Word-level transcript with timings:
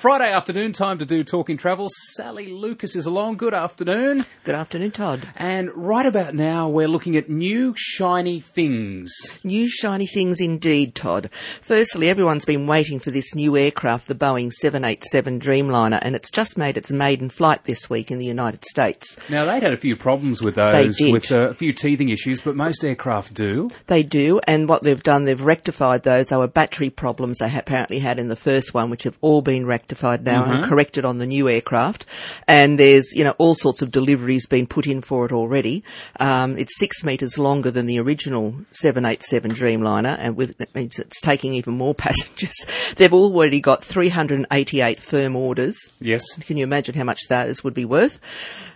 Friday 0.00 0.32
afternoon, 0.32 0.72
time 0.72 0.96
to 0.96 1.04
do 1.04 1.22
Talking 1.22 1.58
Travel. 1.58 1.88
Sally 2.14 2.46
Lucas 2.46 2.96
is 2.96 3.04
along. 3.04 3.36
Good 3.36 3.52
afternoon. 3.52 4.24
Good 4.44 4.54
afternoon, 4.54 4.92
Todd. 4.92 5.28
And 5.36 5.70
right 5.74 6.06
about 6.06 6.34
now, 6.34 6.70
we're 6.70 6.88
looking 6.88 7.16
at 7.16 7.28
new 7.28 7.74
shiny 7.76 8.40
things. 8.40 9.12
New 9.44 9.68
shiny 9.68 10.06
things 10.06 10.40
indeed, 10.40 10.94
Todd. 10.94 11.28
Firstly, 11.60 12.08
everyone's 12.08 12.46
been 12.46 12.66
waiting 12.66 12.98
for 12.98 13.10
this 13.10 13.34
new 13.34 13.58
aircraft, 13.58 14.08
the 14.08 14.14
Boeing 14.14 14.50
787 14.50 15.38
Dreamliner, 15.38 15.98
and 16.00 16.16
it's 16.16 16.30
just 16.30 16.56
made 16.56 16.78
its 16.78 16.90
maiden 16.90 17.28
flight 17.28 17.66
this 17.66 17.90
week 17.90 18.10
in 18.10 18.18
the 18.18 18.24
United 18.24 18.64
States. 18.64 19.18
Now, 19.28 19.44
they'd 19.44 19.62
had 19.62 19.74
a 19.74 19.76
few 19.76 19.96
problems 19.96 20.40
with 20.40 20.54
those, 20.54 20.98
with 20.98 21.30
uh, 21.30 21.50
a 21.50 21.54
few 21.54 21.74
teething 21.74 22.08
issues, 22.08 22.40
but 22.40 22.56
most 22.56 22.82
aircraft 22.84 23.34
do. 23.34 23.68
They 23.86 24.02
do, 24.02 24.40
and 24.48 24.66
what 24.66 24.82
they've 24.82 25.02
done, 25.02 25.26
they've 25.26 25.38
rectified 25.38 26.04
those. 26.04 26.28
They 26.28 26.38
were 26.38 26.48
battery 26.48 26.88
problems 26.88 27.36
they 27.36 27.54
apparently 27.54 27.98
had 27.98 28.18
in 28.18 28.28
the 28.28 28.34
first 28.34 28.72
one, 28.72 28.88
which 28.88 29.02
have 29.02 29.18
all 29.20 29.42
been 29.42 29.66
rectified 29.66 29.89
rectified 29.90 30.24
now 30.24 30.44
mm-hmm. 30.44 30.52
and 30.52 30.64
corrected 30.64 31.04
on 31.04 31.18
the 31.18 31.26
new 31.26 31.48
aircraft. 31.48 32.06
And 32.46 32.78
there's, 32.78 33.12
you 33.12 33.24
know, 33.24 33.34
all 33.38 33.56
sorts 33.56 33.82
of 33.82 33.90
deliveries 33.90 34.46
been 34.46 34.66
put 34.66 34.86
in 34.86 35.02
for 35.02 35.26
it 35.26 35.32
already. 35.32 35.82
Um, 36.20 36.56
it's 36.56 36.78
six 36.78 37.02
metres 37.02 37.38
longer 37.38 37.72
than 37.72 37.86
the 37.86 37.98
original 37.98 38.54
787 38.70 39.50
Dreamliner 39.52 40.16
and 40.18 40.36
with, 40.36 40.58
that 40.58 40.74
means 40.74 40.98
it's 40.98 41.20
taking 41.20 41.54
even 41.54 41.74
more 41.74 41.94
passengers. 42.06 42.54
They've 42.96 43.12
already 43.12 43.60
got 43.60 43.82
388 43.82 45.02
firm 45.02 45.34
orders. 45.34 45.90
Yes. 46.00 46.22
Can 46.42 46.56
you 46.56 46.62
imagine 46.64 46.94
how 46.94 47.04
much 47.04 47.22
those 47.28 47.64
would 47.64 47.74
be 47.74 47.84
worth? 47.84 48.20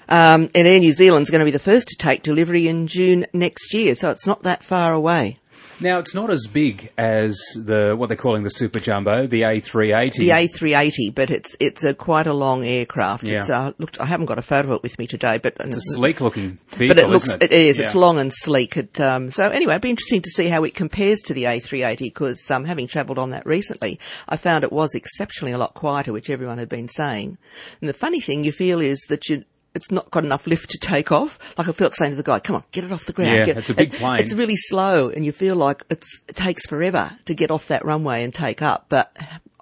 Um, 0.08 0.50
and 0.54 0.66
Air 0.66 0.80
New 0.80 0.92
Zealand's 0.92 1.30
going 1.30 1.38
to 1.38 1.46
be 1.46 1.50
the 1.50 1.58
first 1.58 1.88
to 1.88 1.96
take 1.96 2.22
delivery 2.22 2.68
in 2.68 2.86
June 2.86 3.24
next 3.32 3.72
year, 3.72 3.94
so 3.94 4.10
it's 4.10 4.26
not 4.26 4.42
that 4.42 4.62
far 4.62 4.92
away. 4.92 5.38
Now 5.84 5.98
it's 5.98 6.14
not 6.14 6.30
as 6.30 6.46
big 6.46 6.90
as 6.96 7.38
the 7.54 7.94
what 7.94 8.06
they're 8.08 8.16
calling 8.16 8.42
the 8.42 8.48
Super 8.48 8.80
Jumbo, 8.80 9.26
the 9.26 9.42
A380. 9.42 10.14
The 10.14 10.30
A380, 10.30 11.14
but 11.14 11.28
it's 11.30 11.54
it's 11.60 11.84
a 11.84 11.92
quite 11.92 12.26
a 12.26 12.32
long 12.32 12.64
aircraft. 12.64 13.24
Yeah. 13.24 13.36
It's 13.36 13.50
uh, 13.50 13.72
looked. 13.76 14.00
I 14.00 14.06
haven't 14.06 14.24
got 14.24 14.38
a 14.38 14.42
photo 14.42 14.68
of 14.68 14.76
it 14.76 14.82
with 14.82 14.98
me 14.98 15.06
today, 15.06 15.36
but 15.36 15.58
it's 15.60 15.76
a 15.76 15.80
sleek 15.82 16.22
looking 16.22 16.58
vehicle. 16.70 16.96
But 16.96 17.04
it 17.04 17.10
looks. 17.10 17.34
It? 17.34 17.42
it 17.42 17.52
is. 17.52 17.76
Yeah. 17.76 17.84
It's 17.84 17.94
long 17.94 18.18
and 18.18 18.32
sleek. 18.32 18.78
It, 18.78 18.98
um, 18.98 19.30
so 19.30 19.50
anyway, 19.50 19.74
it'd 19.74 19.82
be 19.82 19.90
interesting 19.90 20.22
to 20.22 20.30
see 20.30 20.48
how 20.48 20.64
it 20.64 20.74
compares 20.74 21.20
to 21.26 21.34
the 21.34 21.44
A380 21.44 21.98
because 21.98 22.50
um, 22.50 22.64
having 22.64 22.86
travelled 22.86 23.18
on 23.18 23.30
that 23.30 23.44
recently, 23.44 24.00
I 24.26 24.38
found 24.38 24.64
it 24.64 24.72
was 24.72 24.94
exceptionally 24.94 25.52
a 25.52 25.58
lot 25.58 25.74
quieter, 25.74 26.14
which 26.14 26.30
everyone 26.30 26.56
had 26.56 26.70
been 26.70 26.88
saying. 26.88 27.36
And 27.82 27.90
the 27.90 27.94
funny 27.94 28.22
thing 28.22 28.42
you 28.42 28.52
feel 28.52 28.80
is 28.80 29.00
that 29.10 29.28
you 29.28 29.44
it's 29.74 29.90
not 29.90 30.10
got 30.10 30.24
enough 30.24 30.46
lift 30.46 30.70
to 30.70 30.78
take 30.78 31.10
off. 31.12 31.38
Like 31.58 31.68
I 31.68 31.72
feel 31.72 31.86
like 31.86 31.94
saying 31.94 32.12
to 32.12 32.16
the 32.16 32.22
guy, 32.22 32.38
come 32.38 32.56
on, 32.56 32.64
get 32.70 32.84
it 32.84 32.92
off 32.92 33.06
the 33.06 33.12
ground. 33.12 33.32
Yeah, 33.32 33.44
get, 33.44 33.58
it's 33.58 33.70
a 33.70 33.74
big 33.74 33.92
plane. 33.92 34.20
it's 34.20 34.32
really 34.32 34.56
slow 34.56 35.10
and 35.10 35.24
you 35.24 35.32
feel 35.32 35.56
like 35.56 35.82
it 35.90 36.04
takes 36.28 36.66
forever 36.66 37.10
to 37.26 37.34
get 37.34 37.50
off 37.50 37.68
that 37.68 37.84
runway 37.84 38.22
and 38.22 38.34
take 38.34 38.62
up. 38.62 38.86
But 38.88 39.16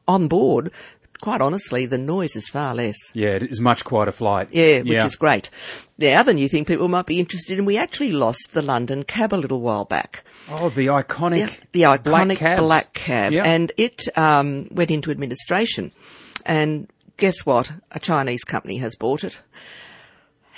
on 0.06 0.28
board, 0.28 0.70
quite 1.22 1.40
honestly, 1.40 1.86
the 1.86 1.98
noise 1.98 2.36
is 2.36 2.48
far 2.48 2.74
less. 2.74 2.96
Yeah, 3.14 3.30
it 3.30 3.44
is 3.44 3.60
much 3.60 3.84
quieter 3.84 4.12
flight. 4.12 4.48
Yeah, 4.52 4.78
which 4.78 4.88
yeah. 4.88 5.06
is 5.06 5.16
great. 5.16 5.48
The 5.96 6.14
other 6.14 6.34
new 6.34 6.48
thing 6.48 6.64
people 6.64 6.88
might 6.88 7.06
be 7.06 7.18
interested 7.18 7.58
in, 7.58 7.64
we 7.64 7.78
actually 7.78 8.12
lost 8.12 8.50
the 8.52 8.62
London 8.62 9.04
cab 9.04 9.32
a 9.32 9.36
little 9.36 9.60
while 9.60 9.84
back. 9.84 10.24
Oh, 10.50 10.68
the 10.68 10.88
iconic, 10.88 11.38
yeah, 11.38 11.48
the 11.72 11.82
iconic 11.82 12.38
black, 12.38 12.58
black 12.58 12.92
cab, 12.92 13.32
yeah. 13.32 13.44
and 13.44 13.72
it 13.76 14.02
um, 14.18 14.68
went 14.72 14.90
into 14.90 15.10
administration. 15.10 15.92
And 16.44 16.88
guess 17.16 17.46
what? 17.46 17.72
A 17.92 18.00
Chinese 18.00 18.42
company 18.42 18.78
has 18.78 18.96
bought 18.96 19.22
it 19.22 19.40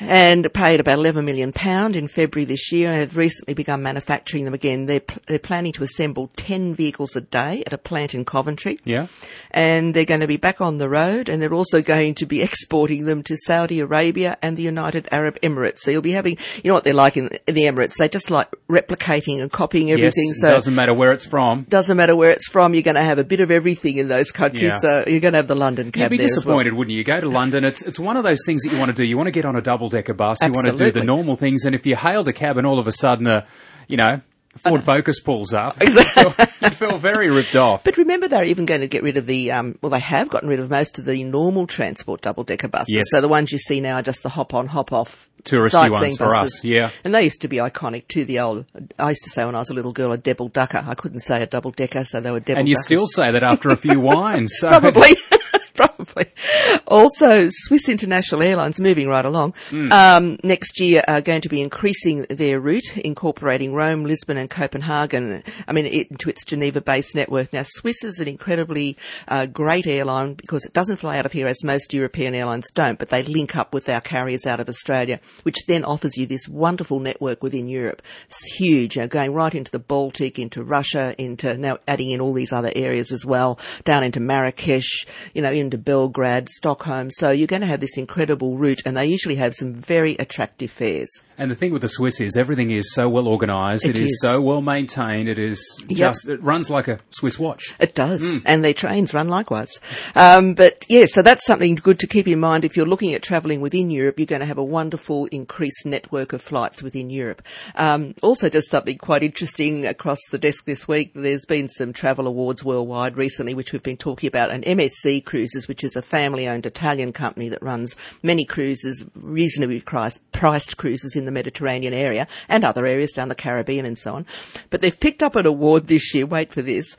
and 0.01 0.53
paid 0.53 0.81
about 0.81 0.99
11 0.99 1.25
million 1.25 1.53
pound 1.53 1.97
in 1.97 2.09
February 2.09 2.45
this 2.45 2.73
year 2.73 2.91
and 2.91 3.01
have 3.01 3.17
recently 3.17 3.55
begun 3.55 3.83
manufacturing 3.83 4.45
them 4.45 4.55
again. 4.55 4.87
They're, 4.87 5.03
they're 5.27 5.39
planning 5.39 5.73
to 5.73 5.85
assemble 5.85 6.31
10 6.37 6.75
vehicles 6.75 7.15
a 7.17 7.21
day 7.21 7.63
at 7.67 7.73
a 7.73 7.79
plant 7.79 8.15
in 8.15 8.25
Coventry. 8.25 8.81
Yeah. 8.85 9.07
And 9.51 9.95
they're 9.95 10.05
going 10.05 10.21
to 10.21 10.27
be 10.27 10.37
back 10.37 10.61
on 10.61 10.79
the 10.79 10.89
road 10.89 11.29
and 11.29 11.41
they're 11.41 11.55
also 11.55 11.81
going 11.95 12.15
to 12.17 12.27
be 12.27 12.43
exporting 12.43 13.05
them 13.05 13.23
to 13.25 13.37
Saudi 13.37 13.81
Arabia 13.81 14.37
and 14.43 14.57
the 14.57 14.63
United 14.63 15.09
Arab 15.13 15.39
Emirates. 15.43 15.79
So 15.79 15.91
you'll 15.91 16.03
be 16.03 16.13
having, 16.13 16.39
you 16.63 16.69
know 16.69 16.75
what 16.75 16.85
they're 16.85 16.95
like 16.95 17.17
in, 17.17 17.31
in 17.47 17.55
the 17.55 17.63
Emirates? 17.63 17.97
They 17.99 18.09
just 18.09 18.31
like 18.31 18.51
replicating 18.69 19.41
and 19.41 19.51
copying 19.51 19.91
everything. 19.91 20.29
Yes, 20.29 20.41
so 20.41 20.51
doesn't 20.51 20.75
matter 20.75 20.95
where 20.95 21.13
it's 21.13 21.25
from. 21.25 21.65
Doesn't 21.69 21.97
matter 21.97 22.17
where 22.17 22.31
it's 22.31 22.49
from. 22.49 22.75
You're 22.75 22.83
going 22.83 22.97
to 22.97 23.03
have 23.03 23.19
a 23.19 23.25
bit 23.25 23.41
of 23.41 23.51
everything 23.51 23.99
in 23.99 24.09
those 24.09 24.31
countries. 24.31 24.63
Yeah. 24.63 24.79
So 24.79 25.05
you're 25.07 25.21
going 25.21 25.33
to 25.33 25.39
have 25.39 25.49
the 25.49 25.55
London 25.55 25.93
cab 25.93 26.11
You'd 26.13 26.19
be 26.19 26.25
disappointed, 26.25 26.73
well. 26.73 26.79
wouldn't 26.79 26.93
you? 26.93 26.99
You 26.99 27.05
go 27.05 27.21
to 27.21 27.29
London. 27.29 27.65
It's, 27.65 27.83
it's 27.83 27.99
one 27.99 28.17
of 28.17 28.25
those 28.25 28.41
things 28.45 28.63
that 28.63 28.73
you 28.73 28.79
want 28.79 28.91
to 28.91 28.95
do. 28.95 29.05
You 29.05 29.17
want 29.17 29.29
to 29.29 29.33
get 29.33 29.45
on 29.45 29.57
a 29.57 29.63
double 29.63 29.84
double 29.85 29.91
decker 29.91 30.15
bus. 30.15 30.39
You 30.43 30.53
want 30.53 30.67
to 30.67 30.73
do 30.85 30.91
the 30.91 31.05
normal 31.05 31.37
things. 31.37 31.65
And 31.65 31.75
if 31.75 31.87
you 31.87 31.97
hailed 31.97 32.29
a 32.29 32.33
cab 32.33 32.57
and 32.57 32.67
all 32.67 32.79
of 32.79 32.87
a 32.87 32.93
sudden, 32.93 33.27
a, 33.27 33.47
you 33.89 33.97
know, 33.97 34.21
Ford 34.57 34.85
Focus 34.85 35.21
pulls 35.21 35.53
up. 35.53 35.77
Exactly. 35.81 36.47
you 36.63 36.71
feel 36.71 36.97
very 36.97 37.31
ripped 37.31 37.57
off. 37.57 37.85
But 37.85 37.99
remember, 37.99 38.29
they're 38.29 38.45
even 38.45 38.65
going 38.67 38.81
to 38.81 38.87
get 38.87 39.03
rid 39.03 39.17
of 39.17 39.27
the, 39.27 39.51
um, 39.53 39.79
well, 39.83 39.91
they 39.91 39.99
have 39.99 40.31
gotten 40.31 40.49
rid 40.49 40.61
of 40.61 40.71
most 40.71 40.99
of 40.99 41.05
the 41.05 41.23
normal 41.25 41.67
transport 41.67 42.23
double 42.23 42.45
decker 42.45 42.69
buses. 42.69 42.95
Yes. 42.95 43.05
So 43.09 43.21
the 43.21 43.29
ones 43.29 43.53
you 43.53 43.59
see 43.59 43.81
now 43.81 43.97
are 43.97 44.03
just 44.03 44.23
the 44.23 44.29
hop 44.29 44.55
on, 44.55 44.67
hop 44.69 44.93
off. 44.93 45.29
Touristy 45.43 45.91
ones 45.91 46.17
for 46.17 46.29
buses. 46.29 46.61
us, 46.61 46.65
yeah. 46.65 46.91
And 47.03 47.15
they 47.15 47.25
used 47.25 47.43
to 47.43 47.49
be 47.49 47.59
iconic 47.59 48.09
too. 48.09 48.25
The 48.25 48.39
old, 48.41 48.65
I 48.99 49.11
used 49.11 49.25
to 49.25 49.31
say 49.31 49.45
when 49.45 49.55
I 49.55 49.59
was 49.59 49.69
a 49.69 49.75
little 49.75 49.93
girl, 49.93 50.13
a 50.13 50.17
double 50.17 50.49
ducker. 50.49 50.83
I 50.87 50.95
couldn't 50.95 51.21
say 51.21 51.43
a 51.43 51.47
double 51.47 51.71
decker, 51.71 52.05
so 52.07 52.21
they 52.23 52.31
were 52.31 52.41
double 52.41 52.61
And 52.61 52.69
you 52.69 52.77
duckers. 52.77 52.87
still 52.87 53.07
say 53.09 53.31
that 53.33 53.43
after 53.43 53.69
a 53.69 53.77
few 53.77 54.01
wines. 54.01 54.55
So 54.57 54.69
Probably. 54.71 55.15
Probably. 56.05 56.33
Also, 56.87 57.49
Swiss 57.51 57.89
International 57.89 58.43
Airlines, 58.43 58.79
moving 58.79 59.09
right 59.09 59.25
along, 59.25 59.55
mm. 59.71 59.91
um, 59.91 60.37
next 60.45 60.79
year 60.81 61.03
are 61.09 61.21
going 61.21 61.41
to 61.41 61.49
be 61.49 61.61
increasing 61.61 62.27
their 62.29 62.61
route, 62.61 62.97
incorporating 62.99 63.73
Rome, 63.73 64.05
Lisbon 64.05 64.37
and 64.37 64.51
Copenhagen, 64.51 65.43
I 65.67 65.73
mean, 65.73 65.87
it, 65.87 66.11
into 66.11 66.29
its 66.29 66.45
Geneva-based 66.45 67.15
network. 67.15 67.53
Now, 67.53 67.63
Swiss 67.65 68.05
is 68.05 68.21
an 68.21 68.29
incredibly 68.29 68.97
uh, 69.29 69.47
great 69.47 69.87
airline 69.87 70.35
because 70.35 70.65
it 70.65 70.73
doesn't 70.73 70.97
fly 70.97 71.19
out 71.19 71.27
of 71.27 71.33
here 71.33 71.47
as 71.47 71.65
most 71.65 71.95
European 71.95 72.35
airlines 72.35 72.71
don't, 72.71 72.99
but 72.99 73.09
they 73.09 73.23
link 73.23 73.57
up 73.57 73.73
with 73.73 73.89
our 73.89 74.01
carriers 74.01 74.47
out 74.47 74.61
of 74.61 74.69
Australia, 74.69 75.21
which 75.43 75.57
then 75.67 75.85
offers 75.85 76.17
you 76.17 76.27
this 76.27 76.49
wonderful 76.49 77.01
network 77.01 77.43
within 77.43 77.67
Europe. 77.67 78.03
It's 78.27 78.55
huge, 78.57 78.97
you 78.97 79.03
know, 79.03 79.09
going 79.09 79.33
right 79.33 79.55
into 79.55 79.71
the 79.71 79.79
Baltic, 79.79 80.39
into 80.39 80.63
Russia, 80.63 81.15
into 81.19 81.57
now 81.57 81.79
adding 81.89 82.11
in 82.11 82.21
all 82.21 82.35
these 82.35 82.53
other 82.53 82.73
areas 82.77 83.11
as 83.11 83.25
well, 83.25 83.59
down 83.85 84.05
into 84.05 84.21
Marrakesh, 84.21 85.07
you 85.35 85.43
know, 85.43 85.53
into 85.53 85.79
Belgrade, 85.95 86.49
Stockholm. 86.49 87.09
So 87.13 87.31
you're 87.31 87.47
going 87.47 87.61
to 87.63 87.69
have 87.69 87.79
this 87.79 87.97
incredible 87.97 88.57
route, 88.57 88.83
and 88.85 88.97
they 88.97 89.07
usually 89.07 89.37
have 89.37 89.55
some 89.55 89.75
very 89.75 90.17
attractive 90.17 90.73
fares. 90.73 91.09
And 91.39 91.53
the 91.53 91.55
thing 91.55 91.73
with 91.73 91.83
the 91.83 91.89
Swiss 91.89 92.21
is 92.21 92.37
everything 92.37 92.71
is 92.71 92.93
so 92.93 93.09
well 93.09 93.29
organised. 93.29 93.87
it, 93.87 93.91
it 93.91 94.03
is. 94.03 94.11
is. 94.11 94.21
so 94.21 94.41
well 94.41 94.61
maintained. 94.61 95.29
It 95.29 95.39
is 95.39 95.85
just 95.89 96.27
yep. 96.27 96.35
it 96.35 96.43
runs 96.43 96.69
like 96.69 96.89
a 96.89 96.99
Swiss 97.11 97.39
watch. 97.39 97.77
It 97.79 97.95
does, 97.95 98.25
mm. 98.25 98.43
and 98.45 98.65
their 98.65 98.75
trains 98.75 99.15
run 99.15 99.29
likewise. 99.29 99.81
Um, 100.17 100.55
but 100.55 100.85
yeah, 100.89 101.05
so 101.07 101.23
that's 101.23 101.47
something 101.47 101.77
good 101.77 102.01
to 102.01 102.09
keep 102.09 102.27
in 102.27 102.41
mind 102.41 102.65
if 102.65 102.77
you're 102.77 102.87
looking 102.87 103.15
at 103.15 103.23
travelling 103.23 103.61
within 103.61 103.91
Europe. 103.91 104.19
You're 104.19 104.27
going 104.27 104.41
to 104.41 104.47
have 104.47 104.59
a 104.59 104.65
wonderful 104.65 105.27
increased 105.27 105.87
network 105.87 106.33
of 106.33 106.43
flights 106.43 106.83
within 106.83 107.09
Europe. 107.09 107.41
Um, 107.77 108.17
also, 108.21 108.49
just 108.49 108.69
something 108.69 108.99
quite 108.99 109.23
interesting 109.23 109.87
across 109.87 110.19
the 110.33 110.39
desk 110.39 110.65
this 110.65 110.89
week. 110.89 111.13
There's 111.15 111.45
been 111.45 111.69
some 111.69 111.93
travel 111.93 112.27
awards 112.27 112.65
worldwide 112.65 113.17
recently, 113.17 113.55
which 113.55 113.73
we've 113.73 113.81
been 113.81 113.97
talking 113.97 114.27
about, 114.27 114.51
and 114.51 114.65
MSC 114.65 115.25
Cruises, 115.25 115.69
which 115.69 115.84
is 115.85 115.97
a 115.97 116.03
family-owned 116.03 116.65
Italian 116.65 117.13
company 117.13 117.49
that 117.49 117.63
runs 117.63 117.97
many 118.23 118.45
cruises, 118.45 119.05
reasonably 119.15 119.81
priced, 119.81 120.77
cruises 120.77 121.17
in 121.17 121.25
in 121.25 121.27
the 121.27 121.33
Mediterranean 121.33 121.95
area 121.95 122.27
and 122.49 122.65
other 122.65 122.87
areas 122.87 123.13
down 123.13 123.29
the 123.29 123.35
Caribbean 123.35 123.87
and 123.87 123.99
so 123.99 124.15
on. 124.15 124.27
But 124.71 124.83
they've 124.83 124.99
picked 124.99 125.23
up 125.23 125.37
an 125.37 125.47
award 125.47 125.87
this 125.87 126.15
year, 126.15 126.27
wait 126.27 126.53
for 126.53 126.63
this, 126.63 126.97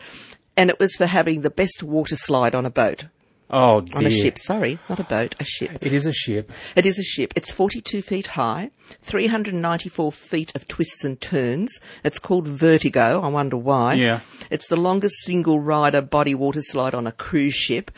and 0.58 0.70
it 0.70 0.80
was 0.80 0.96
for 0.96 1.06
having 1.06 1.42
the 1.42 1.50
best 1.50 1.84
water 1.84 2.16
slide 2.16 2.56
on 2.56 2.66
a 2.66 2.72
boat. 2.72 3.06
Oh, 3.52 3.82
dear. 3.82 3.98
On 3.98 4.06
a 4.06 4.10
ship, 4.10 4.40
sorry, 4.40 4.80
not 4.90 5.00
a 5.00 5.04
boat, 5.04 5.36
a 5.40 5.44
ship. 5.44 5.78
It 5.80 5.94
is 5.94 6.08
a 6.08 6.14
ship. 6.14 6.52
It 6.76 6.88
is 6.88 6.98
a 6.98 7.04
ship. 7.04 7.34
It's 7.36 7.52
42 7.52 8.02
feet 8.02 8.26
high, 8.26 8.72
394 9.02 10.12
feet 10.12 10.56
of 10.56 10.68
twists 10.68 11.04
and 11.04 11.20
turns. 11.20 11.80
It's 12.04 12.20
called 12.20 12.48
Vertigo. 12.48 13.22
I 13.22 13.28
wonder 13.28 13.58
why. 13.58 13.94
Yeah. 13.94 14.20
It's 14.50 14.68
the 14.68 14.76
longest 14.76 15.24
single 15.24 15.60
rider 15.60 16.02
body 16.02 16.36
water 16.36 16.62
slide 16.62 16.96
on 16.96 17.08
a 17.08 17.12
cruise 17.12 17.56
ship. 17.56 17.92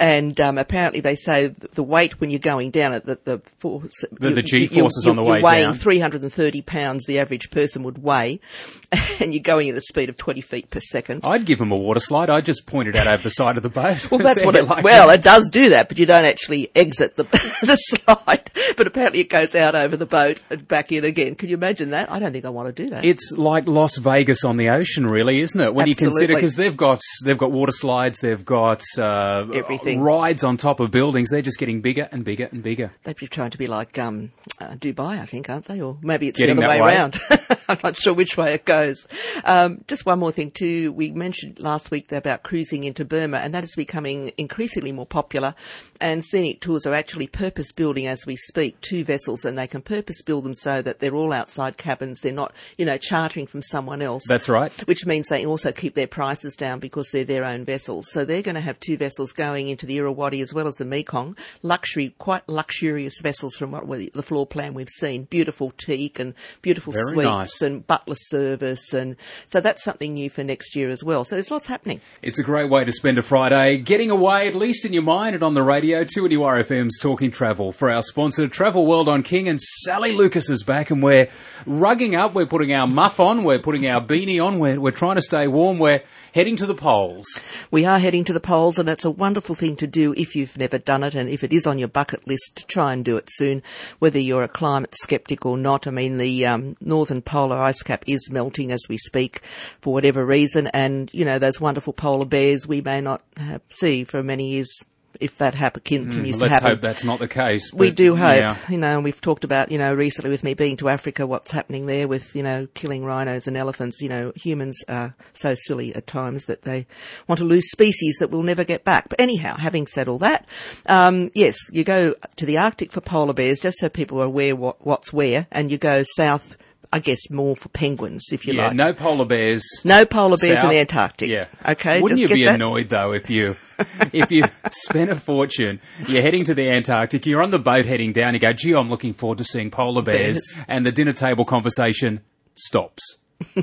And 0.00 0.40
um, 0.40 0.56
apparently, 0.56 1.00
they 1.00 1.14
say 1.14 1.48
the 1.48 1.82
weight 1.82 2.22
when 2.22 2.30
you're 2.30 2.38
going 2.38 2.70
down 2.70 2.94
it, 2.94 3.04
the 3.04 3.18
the, 3.22 3.38
force, 3.58 4.02
the, 4.10 4.30
the 4.30 4.40
G 4.40 4.66
forces 4.66 5.06
on 5.06 5.16
the 5.16 5.22
way 5.22 5.36
you're 5.36 5.44
weighing 5.44 5.66
down. 5.66 5.74
330 5.74 6.62
pounds. 6.62 7.04
The 7.04 7.18
average 7.18 7.50
person 7.50 7.82
would 7.82 7.98
weigh, 8.02 8.40
and 9.20 9.34
you're 9.34 9.42
going 9.42 9.68
at 9.68 9.76
a 9.76 9.80
speed 9.82 10.08
of 10.08 10.16
20 10.16 10.40
feet 10.40 10.70
per 10.70 10.80
second. 10.80 11.20
I'd 11.22 11.44
give 11.44 11.58
them 11.58 11.70
a 11.70 11.76
water 11.76 12.00
slide. 12.00 12.30
I'd 12.30 12.46
just 12.46 12.64
point 12.64 12.88
it 12.88 12.96
out 12.96 13.08
over 13.08 13.22
the 13.22 13.28
side 13.28 13.58
of 13.58 13.62
the 13.62 13.68
boat. 13.68 14.10
Well, 14.10 14.20
that's 14.24 14.42
what 14.42 14.56
it. 14.56 14.64
Like 14.64 14.84
well, 14.84 15.08
that. 15.08 15.20
it 15.20 15.22
does 15.22 15.50
do 15.50 15.68
that, 15.68 15.90
but 15.90 15.98
you 15.98 16.06
don't 16.06 16.24
actually 16.24 16.70
exit 16.74 17.16
the 17.16 17.24
the 17.62 17.76
slide. 17.76 18.50
But 18.78 18.86
apparently, 18.86 19.20
it 19.20 19.28
goes 19.28 19.54
out 19.54 19.74
over 19.74 19.98
the 19.98 20.06
boat 20.06 20.29
and 20.50 20.66
back 20.66 20.92
in 20.92 21.04
again. 21.04 21.34
Can 21.34 21.48
you 21.48 21.56
imagine 21.56 21.90
that? 21.90 22.10
I 22.10 22.18
don't 22.18 22.32
think 22.32 22.44
I 22.44 22.50
want 22.50 22.74
to 22.74 22.82
do 22.82 22.90
that. 22.90 23.04
It's 23.04 23.32
like 23.36 23.66
Las 23.66 23.96
Vegas 23.96 24.44
on 24.44 24.56
the 24.56 24.70
ocean, 24.70 25.06
really, 25.06 25.40
isn't 25.40 25.60
it? 25.60 25.74
When 25.74 25.88
Absolutely. 25.88 25.90
you 25.90 26.10
consider 26.10 26.34
because 26.34 26.56
they've 26.56 26.76
got 26.76 27.00
they've 27.24 27.38
got 27.38 27.52
water 27.52 27.72
slides, 27.72 28.20
they've 28.20 28.44
got 28.44 28.82
uh, 28.98 29.46
everything 29.52 30.00
rides 30.00 30.44
on 30.44 30.56
top 30.56 30.80
of 30.80 30.90
buildings. 30.90 31.30
They're 31.30 31.42
just 31.42 31.58
getting 31.58 31.80
bigger 31.80 32.08
and 32.10 32.24
bigger 32.24 32.48
and 32.50 32.62
bigger. 32.62 32.92
They'd 33.04 33.16
be 33.16 33.26
trying 33.26 33.50
to 33.50 33.58
be 33.58 33.66
like 33.66 33.98
um, 33.98 34.32
uh, 34.60 34.74
Dubai, 34.74 35.20
I 35.20 35.26
think, 35.26 35.50
aren't 35.50 35.66
they? 35.66 35.80
Or 35.80 35.98
maybe 36.02 36.28
it's 36.28 36.38
getting 36.38 36.56
the 36.56 36.64
other 36.64 36.74
way, 36.74 36.80
way, 36.80 36.94
around. 36.96 37.18
I'm 37.68 37.78
not 37.82 37.96
sure 37.96 38.14
which 38.14 38.36
way 38.36 38.54
it 38.54 38.64
goes. 38.64 39.06
Um, 39.44 39.84
just 39.88 40.06
one 40.06 40.18
more 40.18 40.32
thing 40.32 40.50
too. 40.50 40.92
We 40.92 41.10
mentioned 41.10 41.58
last 41.58 41.90
week 41.90 42.12
about 42.12 42.42
cruising 42.42 42.84
into 42.84 43.04
Burma, 43.04 43.38
and 43.38 43.54
that 43.54 43.64
is 43.64 43.74
becoming 43.74 44.32
increasingly 44.36 44.60
increasingly 44.70 44.92
more 44.92 45.06
popular. 45.06 45.54
And 46.00 46.24
Scenic 46.24 46.60
Tours 46.60 46.86
are 46.86 46.94
actually 46.94 47.26
purpose 47.26 47.72
building 47.72 48.06
as 48.06 48.26
we 48.26 48.36
speak 48.36 48.80
two 48.80 49.04
vessels, 49.04 49.44
and 49.44 49.56
they 49.56 49.66
can 49.66 49.82
purpose 49.82 50.19
build 50.22 50.44
them 50.44 50.54
so 50.54 50.82
that 50.82 51.00
they're 51.00 51.14
all 51.14 51.32
outside 51.32 51.76
cabins. 51.76 52.20
They're 52.20 52.32
not, 52.32 52.52
you 52.78 52.84
know, 52.84 52.96
chartering 52.96 53.46
from 53.46 53.62
someone 53.62 54.02
else. 54.02 54.24
That's 54.28 54.48
right. 54.48 54.72
Which 54.86 55.06
means 55.06 55.28
they 55.28 55.46
also 55.46 55.72
keep 55.72 55.94
their 55.94 56.06
prices 56.06 56.56
down 56.56 56.78
because 56.80 57.10
they're 57.10 57.24
their 57.24 57.44
own 57.44 57.64
vessels. 57.64 58.10
So 58.10 58.24
they're 58.24 58.42
going 58.42 58.54
to 58.54 58.60
have 58.60 58.80
two 58.80 58.96
vessels 58.96 59.32
going 59.32 59.68
into 59.68 59.86
the 59.86 59.98
Irrawaddy 59.98 60.40
as 60.40 60.54
well 60.54 60.66
as 60.66 60.76
the 60.76 60.84
Mekong. 60.84 61.36
Luxury, 61.62 62.14
quite 62.18 62.48
luxurious 62.48 63.20
vessels 63.20 63.56
from 63.56 63.72
what 63.72 63.88
the 63.88 64.22
floor 64.22 64.46
plan 64.46 64.74
we've 64.74 64.88
seen. 64.88 65.24
Beautiful 65.24 65.72
teak 65.76 66.18
and 66.18 66.34
beautiful 66.62 66.92
Very 66.92 67.12
suites 67.12 67.24
nice. 67.24 67.62
and 67.62 67.86
butler 67.86 68.16
service, 68.16 68.92
and 68.92 69.16
so 69.46 69.60
that's 69.60 69.82
something 69.84 70.14
new 70.14 70.30
for 70.30 70.44
next 70.44 70.74
year 70.76 70.88
as 70.88 71.04
well. 71.04 71.24
So 71.24 71.36
there's 71.36 71.50
lots 71.50 71.66
happening. 71.66 72.00
It's 72.22 72.38
a 72.38 72.42
great 72.42 72.70
way 72.70 72.84
to 72.84 72.92
spend 72.92 73.18
a 73.18 73.22
Friday, 73.22 73.78
getting 73.78 74.10
away 74.10 74.48
at 74.48 74.54
least 74.54 74.84
in 74.84 74.92
your 74.92 75.02
mind 75.02 75.34
and 75.34 75.44
on 75.44 75.54
the 75.54 75.62
radio. 75.62 76.04
Two 76.04 76.22
RFM's 76.28 76.98
Talking 76.98 77.30
Travel 77.30 77.72
for 77.72 77.90
our 77.90 78.02
sponsor, 78.02 78.46
Travel 78.48 78.86
World 78.86 79.08
on 79.08 79.22
King, 79.22 79.48
and 79.48 79.60
Sally 79.60 80.09
Lucas 80.12 80.50
is 80.50 80.62
back, 80.62 80.90
and 80.90 81.02
we're 81.02 81.28
rugging 81.66 82.18
up. 82.18 82.34
We're 82.34 82.46
putting 82.46 82.72
our 82.72 82.86
muff 82.86 83.20
on. 83.20 83.44
We're 83.44 83.58
putting 83.58 83.86
our 83.86 84.00
beanie 84.00 84.44
on. 84.44 84.58
We're 84.58 84.80
we're 84.80 84.90
trying 84.90 85.16
to 85.16 85.22
stay 85.22 85.46
warm. 85.46 85.78
We're 85.78 86.02
heading 86.32 86.56
to 86.56 86.66
the 86.66 86.74
poles. 86.74 87.26
We 87.70 87.84
are 87.84 87.98
heading 87.98 88.24
to 88.24 88.32
the 88.32 88.40
poles, 88.40 88.78
and 88.78 88.88
it's 88.88 89.04
a 89.04 89.10
wonderful 89.10 89.54
thing 89.54 89.76
to 89.76 89.86
do 89.86 90.14
if 90.16 90.34
you've 90.34 90.56
never 90.56 90.78
done 90.78 91.02
it, 91.02 91.14
and 91.14 91.28
if 91.28 91.44
it 91.44 91.52
is 91.52 91.66
on 91.66 91.78
your 91.78 91.88
bucket 91.88 92.26
list, 92.26 92.56
to 92.56 92.66
try 92.66 92.92
and 92.92 93.04
do 93.04 93.16
it 93.16 93.28
soon. 93.30 93.62
Whether 93.98 94.18
you're 94.18 94.42
a 94.42 94.48
climate 94.48 94.94
skeptic 95.00 95.46
or 95.46 95.56
not, 95.56 95.86
I 95.86 95.90
mean, 95.90 96.18
the 96.18 96.46
um, 96.46 96.76
northern 96.80 97.22
polar 97.22 97.58
ice 97.58 97.82
cap 97.82 98.04
is 98.06 98.30
melting 98.30 98.72
as 98.72 98.82
we 98.88 98.98
speak, 98.98 99.42
for 99.80 99.92
whatever 99.92 100.24
reason, 100.24 100.66
and 100.68 101.10
you 101.12 101.24
know 101.24 101.38
those 101.38 101.60
wonderful 101.60 101.92
polar 101.92 102.24
bears 102.24 102.66
we 102.66 102.80
may 102.80 103.00
not 103.00 103.22
see 103.68 104.04
for 104.04 104.22
many 104.22 104.50
years 104.50 104.70
if 105.18 105.38
that 105.38 105.54
happen, 105.54 105.82
continues 105.84 106.36
mm, 106.36 106.40
to 106.40 106.48
happen. 106.48 106.64
Let's 106.64 106.74
hope 106.74 106.80
that's 106.80 107.04
not 107.04 107.18
the 107.18 107.28
case. 107.28 107.72
we 107.72 107.90
do 107.90 108.16
hope. 108.16 108.38
Yeah. 108.38 108.56
You 108.68 108.78
know, 108.78 109.00
we've 109.00 109.20
talked 109.20 109.44
about, 109.44 109.70
you 109.72 109.78
know, 109.78 109.94
recently 109.94 110.30
with 110.30 110.44
me 110.44 110.54
being 110.54 110.76
to 110.78 110.88
Africa, 110.88 111.26
what's 111.26 111.50
happening 111.50 111.86
there 111.86 112.08
with, 112.08 112.34
you 112.34 112.42
know, 112.42 112.68
killing 112.74 113.04
rhinos 113.04 113.46
and 113.46 113.56
elephants. 113.56 114.00
You 114.00 114.08
know, 114.08 114.32
humans 114.36 114.82
are 114.88 115.14
so 115.32 115.54
silly 115.54 115.94
at 115.94 116.06
times 116.06 116.44
that 116.44 116.62
they 116.62 116.86
want 117.26 117.38
to 117.38 117.44
lose 117.44 117.70
species 117.70 118.16
that 118.20 118.30
we'll 118.30 118.42
never 118.42 118.64
get 118.64 118.84
back. 118.84 119.08
But 119.08 119.20
anyhow, 119.20 119.56
having 119.56 119.86
said 119.86 120.08
all 120.08 120.18
that, 120.18 120.46
um, 120.86 121.30
yes, 121.34 121.56
you 121.72 121.84
go 121.84 122.14
to 122.36 122.46
the 122.46 122.58
Arctic 122.58 122.92
for 122.92 123.00
polar 123.00 123.34
bears, 123.34 123.60
just 123.60 123.78
so 123.78 123.88
people 123.88 124.20
are 124.20 124.26
aware 124.26 124.54
what, 124.54 124.84
what's 124.84 125.12
where, 125.12 125.46
and 125.50 125.70
you 125.70 125.78
go 125.78 126.04
south 126.16 126.56
I 126.92 126.98
guess 126.98 127.30
more 127.30 127.54
for 127.54 127.68
penguins, 127.68 128.26
if 128.32 128.46
you 128.46 128.54
yeah, 128.54 128.68
like. 128.68 128.76
No 128.76 128.92
polar 128.92 129.24
bears. 129.24 129.64
No 129.84 130.04
polar 130.04 130.36
bears 130.36 130.56
South. 130.56 130.64
in 130.64 130.70
the 130.70 130.78
Antarctic. 130.78 131.28
Yeah. 131.28 131.46
Okay. 131.66 132.00
Wouldn't 132.00 132.20
you 132.20 132.28
be 132.28 132.44
that? 132.44 132.56
annoyed 132.56 132.88
though 132.88 133.12
if 133.12 133.30
you 133.30 133.56
if 134.12 134.30
you 134.32 134.44
spent 134.72 135.10
a 135.10 135.16
fortune, 135.16 135.80
you're 136.06 136.22
heading 136.22 136.44
to 136.44 136.54
the 136.54 136.68
Antarctic, 136.68 137.26
you're 137.26 137.42
on 137.42 137.50
the 137.50 137.58
boat 137.58 137.86
heading 137.86 138.12
down, 138.12 138.34
you 138.34 138.40
go, 138.40 138.52
gee, 138.52 138.74
I'm 138.74 138.90
looking 138.90 139.14
forward 139.14 139.38
to 139.38 139.44
seeing 139.44 139.70
polar 139.70 140.02
bears, 140.02 140.40
Bears. 140.40 140.66
and 140.68 140.84
the 140.84 140.92
dinner 140.92 141.12
table 141.12 141.44
conversation 141.44 142.20
stops. 142.54 143.16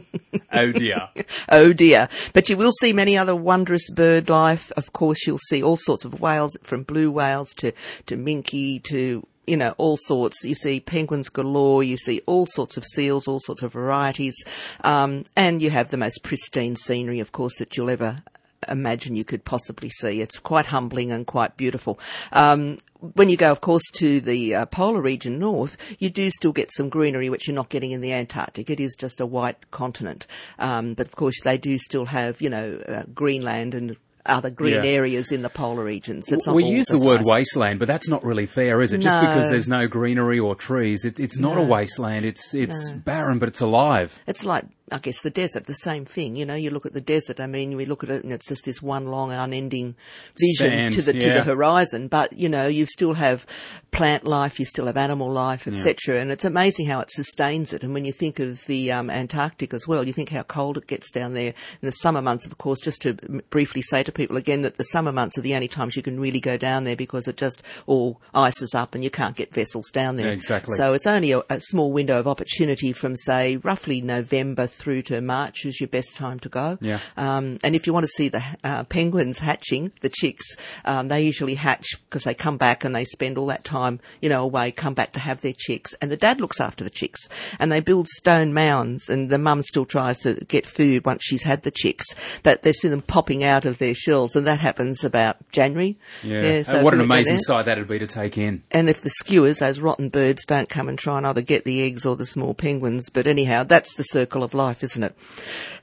oh 0.53 0.71
dear. 0.71 1.09
Oh 1.49 1.73
dear. 1.73 2.09
But 2.33 2.49
you 2.49 2.57
will 2.57 2.71
see 2.71 2.93
many 2.93 3.17
other 3.17 3.35
wondrous 3.35 3.91
bird 3.91 4.29
life. 4.29 4.71
Of 4.77 4.93
course, 4.93 5.27
you'll 5.27 5.37
see 5.49 5.61
all 5.61 5.77
sorts 5.77 6.05
of 6.05 6.19
whales, 6.19 6.57
from 6.63 6.83
blue 6.83 7.11
whales 7.11 7.53
to, 7.57 7.73
to 8.07 8.17
minke 8.17 8.83
to 8.85 9.27
you 9.47 9.57
know, 9.57 9.73
all 9.77 9.97
sorts. 9.97 10.43
You 10.43 10.55
see 10.55 10.79
penguins 10.79 11.29
galore, 11.29 11.83
you 11.83 11.97
see 11.97 12.21
all 12.25 12.45
sorts 12.45 12.77
of 12.77 12.85
seals, 12.85 13.27
all 13.27 13.39
sorts 13.39 13.63
of 13.63 13.73
varieties, 13.73 14.35
um, 14.83 15.25
and 15.35 15.61
you 15.61 15.69
have 15.69 15.89
the 15.89 15.97
most 15.97 16.23
pristine 16.23 16.75
scenery, 16.75 17.19
of 17.19 17.31
course, 17.31 17.57
that 17.57 17.75
you'll 17.75 17.89
ever 17.89 18.21
imagine 18.67 19.15
you 19.15 19.23
could 19.23 19.45
possibly 19.45 19.89
see. 19.89 20.21
It's 20.21 20.39
quite 20.39 20.67
humbling 20.67 21.11
and 21.11 21.25
quite 21.25 21.57
beautiful. 21.57 21.99
Um, 22.31 22.77
when 22.99 23.29
you 23.29 23.37
go, 23.37 23.51
of 23.51 23.61
course, 23.61 23.83
to 23.95 24.19
the 24.19 24.55
uh, 24.55 24.65
polar 24.65 25.01
region 25.01 25.37
north, 25.37 25.77
you 25.99 26.09
do 26.09 26.29
still 26.31 26.51
get 26.51 26.71
some 26.71 26.89
greenery, 26.89 27.29
which 27.29 27.47
you're 27.47 27.55
not 27.55 27.69
getting 27.69 27.91
in 27.91 28.01
the 28.01 28.11
Antarctic. 28.11 28.69
It 28.69 28.79
is 28.79 28.95
just 28.95 29.19
a 29.21 29.25
white 29.25 29.69
continent. 29.71 30.25
Um, 30.57 30.95
but 30.95 31.07
of 31.07 31.15
course, 31.15 31.39
they 31.43 31.57
do 31.57 31.77
still 31.77 32.05
have, 32.05 32.41
you 32.41 32.49
know, 32.49 32.81
uh, 32.87 33.03
Greenland 33.13 33.75
and 33.75 33.97
other 34.27 34.49
green 34.49 34.75
Yeah. 34.83 34.89
areas 34.89 35.31
in 35.31 35.41
the 35.41 35.49
polar 35.49 35.83
regions. 35.83 36.31
It's 36.31 36.47
we 36.47 36.65
use 36.65 36.85
the 36.87 36.99
word 36.99 37.21
ice. 37.21 37.25
wasteland, 37.25 37.79
but 37.79 37.87
that's 37.87 38.07
not 38.09 38.23
really 38.23 38.45
fair, 38.45 38.81
is 38.81 38.93
it? 38.93 38.99
Just 38.99 39.19
because 39.19 39.49
there's 39.49 39.67
no 39.69 39.87
greenery 39.87 40.39
or 40.39 40.55
trees, 40.55 41.05
it, 41.05 41.19
it's 41.19 41.37
not 41.37 41.57
a 41.57 41.61
wasteland. 41.61 42.25
It's 42.25 42.53
it's 42.53 42.91
barren, 42.91 43.39
but 43.39 43.49
it's 43.49 43.61
alive. 43.61 44.19
It's 44.27 44.43
like, 44.43 44.65
I 44.89 44.99
guess, 44.99 45.21
the 45.21 45.29
desert, 45.29 45.65
the 45.65 45.73
same 45.73 46.05
thing. 46.05 46.37
You 46.37 46.45
know, 46.45 46.55
you 46.55 46.69
look 46.69 46.85
at 46.85 46.93
the 46.93 47.01
desert. 47.01 47.39
I 47.39 47.47
mean, 47.47 47.75
we 47.75 47.85
look 47.85 48.03
at 48.03 48.09
it 48.09 48.23
and 48.23 48.31
it's 48.31 48.47
just 48.47 48.63
this 48.63 48.81
one 48.81 49.07
long, 49.07 49.31
unending 49.31 49.95
vision 50.39 50.69
Sand, 50.69 50.93
to 50.93 51.01
the 51.01 51.13
to 51.13 51.29
the 51.33 51.43
horizon. 51.43 52.07
But 52.07 52.33
you 52.33 52.47
know, 52.47 52.67
you 52.67 52.85
still 52.85 53.13
have 53.15 53.45
plant 53.91 54.23
life, 54.25 54.59
you 54.59 54.65
still 54.65 54.85
have 54.85 54.95
animal 54.95 55.29
life, 55.29 55.67
etc. 55.67 56.19
And 56.19 56.31
it's 56.31 56.45
amazing 56.45 56.87
how 56.87 57.01
it 57.01 57.11
sustains 57.11 57.73
it. 57.73 57.83
And 57.83 57.93
when 57.93 58.05
you 58.05 58.13
think 58.13 58.39
of 58.39 58.65
the 58.67 58.91
um, 58.91 59.09
Antarctic 59.09 59.73
as 59.73 59.87
well, 59.87 60.05
you 60.05 60.13
think 60.13 60.29
how 60.29 60.43
cold 60.43 60.77
it 60.77 60.87
gets 60.87 61.11
down 61.11 61.33
there 61.33 61.47
in 61.47 61.85
the 61.85 61.91
summer 61.91 62.21
months. 62.21 62.45
Of 62.45 62.57
course, 62.57 62.79
just 62.79 63.01
to 63.01 63.13
briefly 63.49 63.81
say 63.81 64.03
to 64.03 64.11
people 64.11 64.37
again 64.37 64.61
that 64.61 64.77
the 64.77 64.83
summer 64.85 65.11
months 65.11 65.37
are 65.37 65.41
the 65.41 65.55
only 65.55 65.67
times 65.67 65.97
you 65.97 66.03
can 66.03 66.19
really 66.19 66.39
go 66.39 66.57
down 66.57 66.85
there 66.85 66.95
because 66.95 67.27
it 67.27 67.35
just 67.35 67.61
all 67.87 68.21
ices 68.33 68.73
up 68.73 68.95
and 68.95 69.03
you 69.03 69.09
can't 69.09 69.35
get 69.35 69.53
vessels 69.53 69.89
down 69.91 70.15
there. 70.15 70.27
Yeah, 70.27 70.33
exactly. 70.33 70.77
So 70.77 70.93
it's 70.93 71.07
only 71.07 71.33
a, 71.33 71.41
a 71.49 71.59
small 71.59 71.91
window 71.91 72.19
of 72.19 72.27
opportunity 72.27 72.93
from, 72.93 73.15
say, 73.17 73.57
roughly 73.57 74.01
November 74.01 74.67
through 74.77 75.01
to 75.03 75.21
March 75.21 75.65
is 75.65 75.79
your 75.81 75.87
best 75.87 76.15
time 76.15 76.39
to 76.39 76.49
go. 76.49 76.77
Yeah. 76.81 76.99
Um, 77.17 77.57
and 77.63 77.75
if 77.75 77.87
you 77.87 77.93
want 77.93 78.05
to 78.05 78.11
see 78.11 78.29
the 78.29 78.43
uh, 78.63 78.83
penguins 78.83 79.39
hatching, 79.39 79.91
the 80.01 80.09
chicks, 80.09 80.55
um, 80.85 81.07
they 81.07 81.23
usually 81.23 81.55
hatch 81.55 81.85
because 82.09 82.23
they 82.23 82.33
come 82.33 82.57
back 82.57 82.83
and 82.83 82.95
they 82.95 83.03
spend 83.03 83.37
all 83.37 83.47
that 83.47 83.63
time, 83.63 83.99
you 84.21 84.29
know, 84.29 84.43
away, 84.43 84.71
come 84.71 84.93
back 84.93 85.13
to 85.13 85.19
have 85.19 85.41
their 85.41 85.53
chicks. 85.57 85.93
And 86.01 86.11
the 86.11 86.17
dad 86.17 86.39
looks 86.39 86.59
after 86.59 86.83
the 86.83 86.89
chicks. 86.89 87.27
And 87.59 87.71
they 87.71 87.79
build 87.79 88.07
stone 88.07 88.53
mounds 88.53 89.09
and 89.09 89.29
the 89.29 89.37
mum 89.37 89.61
still 89.61 89.85
tries 89.85 90.19
to 90.19 90.35
get 90.47 90.65
food 90.65 91.05
once 91.05 91.23
she's 91.23 91.43
had 91.43 91.63
the 91.63 91.71
chicks. 91.71 92.05
But 92.43 92.61
they 92.63 92.73
see 92.73 92.87
them 92.87 93.01
popping 93.01 93.43
out 93.43 93.65
of 93.65 93.77
their 93.77 93.93
shells 93.93 94.35
and 94.35 94.45
that 94.47 94.59
happens 94.59 95.03
about 95.03 95.37
January. 95.51 95.97
Yeah. 96.23 96.63
so 96.63 96.79
Uh, 96.79 96.83
what 96.83 96.93
an 96.93 97.01
amazing 97.01 97.39
sight 97.39 97.65
that'd 97.65 97.87
be 97.87 97.99
to 97.99 98.07
take 98.07 98.37
in. 98.37 98.63
And 98.71 98.89
if 98.89 99.01
the 99.01 99.11
skuas, 99.23 99.59
those 99.59 99.79
rotten 99.79 100.09
birds, 100.09 100.45
don't 100.45 100.69
come 100.69 100.89
and 100.89 100.97
try 100.99 101.17
and 101.17 101.25
either 101.25 101.41
get 101.41 101.63
the 101.63 101.81
eggs 101.81 102.05
or 102.05 102.15
the 102.15 102.25
small 102.25 102.53
penguins, 102.53 103.09
but 103.09 103.27
anyhow, 103.27 103.63
that's 103.63 103.95
the 103.95 104.03
circle 104.03 104.43
of 104.43 104.53
life, 104.53 104.66
isn't 104.71 105.03
it? 105.03 105.15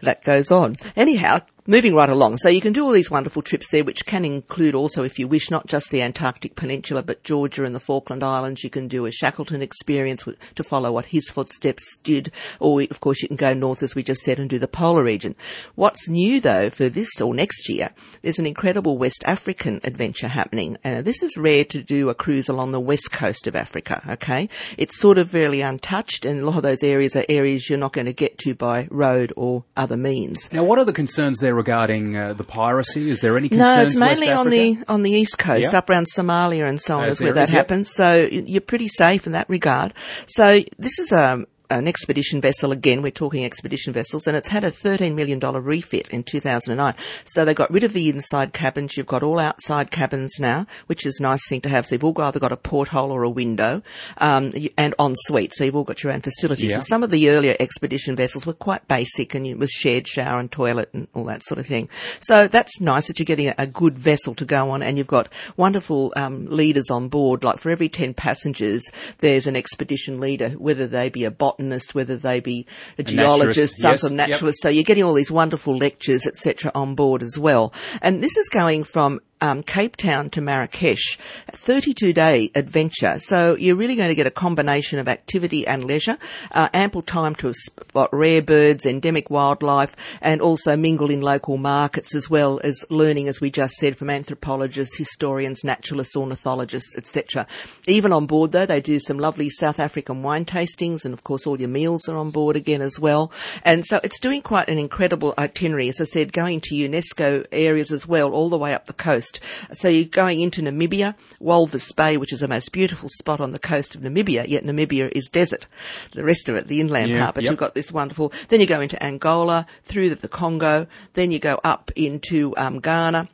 That 0.03 0.23
goes 0.25 0.51
on. 0.51 0.75
Anyhow, 0.97 1.41
moving 1.67 1.95
right 1.95 2.11
along. 2.11 2.37
So 2.39 2.49
you 2.49 2.61
can 2.61 2.73
do 2.73 2.85
all 2.85 2.93
these 2.93 3.11
wonderful 3.11 3.43
trips 3.43 3.71
there, 3.71 3.85
which 3.85 4.05
can 4.05 4.25
include 4.25 4.75
also, 4.75 5.03
if 5.03 5.19
you 5.19 5.27
wish, 5.27 5.51
not 5.51 5.67
just 5.67 5.91
the 5.91 6.03
Antarctic 6.03 6.57
Peninsula, 6.57 7.03
but 7.03 7.23
Georgia 7.23 7.65
and 7.65 7.75
the 7.75 7.81
Falkland 7.81 8.23
Islands. 8.23 8.63
You 8.63 8.71
can 8.71 8.89
do 8.89 9.06
a 9.06 9.13
Shackleton 9.13 9.63
experience 9.63 10.27
to 10.55 10.65
follow 10.65 10.93
what 10.93 11.06
his 11.06 11.31
footsteps 11.31 11.97
did, 12.03 12.31
or 12.61 12.83
of 12.83 13.01
course 13.01 13.23
you 13.23 13.29
can 13.29 13.37
go 13.37 13.55
north, 13.55 13.83
as 13.83 13.94
we 13.94 14.03
just 14.03 14.23
said, 14.23 14.39
and 14.39 14.51
do 14.51 14.59
the 14.59 14.69
polar 14.69 15.03
region. 15.03 15.35
What's 15.75 16.09
new 16.09 16.41
though 16.41 16.71
for 16.71 16.89
this 16.89 17.21
or 17.21 17.35
next 17.35 17.69
year, 17.69 17.91
there's 18.23 18.39
an 18.39 18.47
incredible 18.47 18.99
West 18.99 19.23
African 19.25 19.81
adventure 19.85 20.29
happening. 20.29 20.77
Uh, 20.85 21.03
this 21.03 21.23
is 21.23 21.37
rare 21.37 21.65
to 21.65 21.83
do 21.83 22.11
a 22.11 22.15
cruise 22.15 22.49
along 22.49 22.73
the 22.73 22.81
west 22.81 23.11
coast 23.11 23.47
of 23.47 23.56
Africa, 23.56 24.03
okay? 24.09 24.49
It's 24.77 24.99
sort 24.99 25.19
of 25.19 25.33
really 25.33 25.61
untouched 25.63 26.25
and 26.25 26.41
a 26.41 26.44
lot 26.44 26.56
of 26.56 26.63
those 26.63 26.83
areas 26.83 27.17
are 27.17 27.25
areas 27.29 27.69
you're 27.69 27.79
not 27.79 27.93
going 27.93 28.06
to 28.06 28.13
get 28.13 28.39
to 28.39 28.55
by 28.55 28.89
road 28.91 29.33
or 29.37 29.65
other 29.77 29.97
means. 29.97 30.53
Now, 30.53 30.65
what 30.65 30.79
are 30.79 30.85
the 30.85 30.93
concerns 30.93 31.39
there 31.39 31.54
regarding 31.55 32.17
uh, 32.17 32.32
the 32.34 32.44
piracy? 32.44 33.11
Is 33.11 33.20
there 33.20 33.37
any 33.37 33.49
No, 33.49 33.81
it's 33.81 33.94
mainly 33.94 34.31
on 34.31 34.51
the 34.51 34.79
on 34.89 35.03
the 35.03 35.11
east 35.11 35.39
coast, 35.39 35.73
Yeah. 35.73 35.79
up 35.79 35.89
around 35.91 36.06
Somalia 36.15 36.69
and 36.69 36.81
so 36.81 37.01
on, 37.01 37.08
is 37.08 37.20
where 37.20 37.32
that 37.32 37.49
yep. 37.49 37.56
happens. 37.56 37.91
So 37.91 38.29
you're 38.31 38.61
pretty 38.61 38.89
safe 38.89 39.27
in 39.27 39.32
that 39.32 39.49
regard. 39.49 39.94
So 40.27 40.63
this 40.79 40.99
is 40.99 41.13
um, 41.13 41.46
an 41.71 41.89
expedition 41.89 42.41
vessel 42.41 42.73
again. 42.73 43.03
We're 43.03 43.11
talking 43.11 43.44
expedition 43.44 43.93
vessels, 43.93 44.27
and 44.27 44.37
it's 44.37 44.49
had 44.49 44.65
a 44.65 44.71
$13 44.71 45.15
million 45.15 45.41
refit 45.41 46.09
in 46.09 46.23
2009. 46.23 46.94
So 47.25 47.44
they 47.44 47.55
got 47.55 47.71
rid 47.71 47.85
of 47.85 47.93
the 47.93 48.09
inside 48.09 48.53
cabins. 48.53 48.97
You've 48.97 49.06
got 49.06 49.23
all 49.23 49.39
outside 49.39 49.91
cabins 49.91 50.39
now, 50.39 50.67
which 50.87 51.06
is 51.06 51.19
a 51.21 51.23
nice 51.23 51.47
thing 51.49 51.61
to 51.63 51.69
have. 51.69 51.87
So 51.87 51.94
you've 51.94 52.05
all 52.05 52.21
either 52.21 52.41
got 52.41 52.53
a 52.53 52.56
porthole 52.56 53.11
or 53.11 53.23
a 53.23 53.31
window, 53.31 53.83
um, 54.19 54.53
and 54.77 54.94
en 54.99 55.15
suite. 55.17 55.55
So 55.55 55.65
you've 55.65 55.77
all 55.77 55.85
got 55.85 56.03
your 56.03 56.13
own 56.13 56.21
facilities. 56.21 56.71
Yeah. 56.71 56.79
So 56.79 56.85
some 56.85 57.03
of 57.03 57.11
the 57.11 57.31
earlier 57.31 57.56
expedition 57.59 58.17
vessels 58.17 58.47
were 58.47 58.53
quite 58.53 58.87
basic, 58.89 59.35
and 59.35 59.47
it 59.47 59.59
was 59.59 59.71
shared 59.71 60.06
shower 60.06 60.39
and 60.39 60.51
toilet 60.51 60.91
and 60.93 61.09
all 61.15 61.25
that 61.25 61.43
sort 61.44 61.59
of 61.59 61.67
thing. 61.67 61.89
So 62.21 62.49
that's 62.49 62.81
nice 62.81 63.09
that 63.09 63.19
you're 63.19 63.25
getting 63.25 63.49
a, 63.49 63.55
a 63.59 63.67
good 63.67 63.99
vessel 63.99 64.35
to 64.37 64.44
go 64.44 64.71
on, 64.71 64.83
and 64.83 64.99
you've 64.99 65.06
got 65.06 65.29
wonderful 65.56 66.13
um, 66.17 66.47
leaders 66.47 66.91
on 66.91 67.09
board. 67.09 67.43
Like 67.43 67.59
for 67.59 67.71
every 67.71 67.89
ten 67.89 68.15
passengers, 68.15 68.85
there's 69.19 69.47
an 69.47 69.56
expedition 69.56 70.21
leader, 70.21 70.51
whether 70.51 70.87
they 70.87 71.09
be 71.09 71.25
a 71.25 71.31
botanist, 71.56 71.94
whether 71.94 72.17
they 72.17 72.41
be 72.41 72.67
a, 72.99 73.03
geologist, 73.03 73.79
naturalist, 73.79 73.79
some 73.79 73.91
yes, 73.91 74.01
sort 74.01 74.13
of 74.13 74.19
yep. 74.19 74.29
naturalist. 74.29 74.63
So 74.63 74.69
you're 74.69 74.84
getting 74.84 75.05
all 75.05 75.15
these 75.15 75.31
wonderful 75.31 75.77
lectures, 75.77 76.27
etc., 76.27 76.70
on 76.75 76.94
board 76.94 77.23
as 77.23 77.39
well. 77.39 77.73
And 78.03 78.23
this 78.23 78.37
is 78.37 78.49
going 78.49 78.84
from 78.84 79.20
um, 79.44 79.63
Cape 79.63 79.96
Town 79.96 80.31
to 80.31 80.41
Marrakesh, 80.41 81.19
32 81.53 82.15
day 82.15 82.51
adventure. 82.55 83.19
So 83.19 83.56
you're 83.56 83.77
really 83.77 83.94
going 83.94 84.08
to 84.08 84.15
get 84.15 84.27
a 84.27 84.31
combination 84.31 84.98
of 84.98 85.06
activity 85.06 85.67
and 85.67 85.84
leisure, 85.84 86.17
uh, 86.53 86.70
ample 86.72 87.03
time 87.03 87.34
to 87.36 87.53
spot 87.53 88.08
rare 88.10 88.41
birds, 88.41 88.86
endemic 88.86 89.29
wildlife, 89.29 89.94
and 90.22 90.41
also 90.41 90.79
mingle 90.79 91.10
in 91.10 91.20
local 91.20 91.58
markets 91.58 92.15
as 92.15 92.31
well 92.31 92.58
as 92.65 92.86
learning, 92.89 93.29
as 93.29 93.43
we 93.43 93.51
just 93.51 93.74
said, 93.74 93.98
from 93.98 94.08
anthropologists, 94.08 94.96
historians, 94.96 95.63
naturalists, 95.63 96.17
ornithologists, 96.17 96.96
etc. 96.96 97.46
Even 97.86 98.15
on 98.15 98.24
board 98.24 98.53
though, 98.53 98.65
they 98.65 98.81
do 98.81 98.98
some 98.98 99.19
lovely 99.19 99.51
South 99.51 99.79
African 99.79 100.22
wine 100.22 100.46
tastings, 100.46 101.05
and 101.05 101.13
of 101.13 101.22
course 101.22 101.46
all 101.46 101.60
your 101.60 101.69
meals 101.69 102.08
are 102.08 102.17
on 102.17 102.31
board 102.31 102.56
again 102.56 102.81
as 102.81 102.98
well. 102.98 103.31
And 103.63 103.84
so 103.84 104.01
it's 104.03 104.20
doing 104.20 104.41
quite 104.41 104.70
an 104.70 104.79
incredible 104.79 105.34
itinerary, 105.36 105.91
as 105.91 106.01
I 106.01 106.05
said, 106.05 106.32
going 106.32 106.63
to 106.63 106.74
UNESCO 106.74 107.46
areas 107.53 107.93
as 107.93 108.08
well, 108.08 108.32
all 108.32 108.48
the 108.48 108.56
way 108.56 108.72
up 108.72 108.86
the 108.86 108.94
coast. 108.94 109.33
So 109.72 109.88
you're 109.88 110.05
going 110.05 110.41
into 110.41 110.62
Namibia, 110.62 111.14
Walvis 111.41 111.94
Bay, 111.94 112.17
which 112.17 112.32
is 112.32 112.41
the 112.41 112.48
most 112.48 112.72
beautiful 112.72 113.08
spot 113.08 113.41
on 113.41 113.53
the 113.53 113.58
coast 113.58 113.94
of 113.94 114.00
Namibia, 114.00 114.46
yet 114.48 114.64
Namibia 114.64 115.10
is 115.12 115.29
desert. 115.29 115.67
The 116.12 116.24
rest 116.24 116.48
of 116.48 116.56
it, 116.56 116.69
the 116.69 116.81
inland 116.81 117.10
yeah, 117.10 117.24
part, 117.24 117.34
but 117.34 117.44
yep. 117.44 117.50
you've 117.50 117.58
got 117.58 117.74
this 117.74 117.93
wonderful, 117.93 118.32
then 118.48 118.60
you 118.60 118.67
go 118.67 118.81
into 118.81 119.03
Angola, 119.03 119.67
through 119.84 120.14
the 120.14 120.29
Congo, 120.29 120.86
then 121.14 121.31
you 121.31 121.38
go 121.38 121.60
up 121.64 121.91
into 121.96 122.55
um, 122.56 122.81
Ghana, 122.81 123.29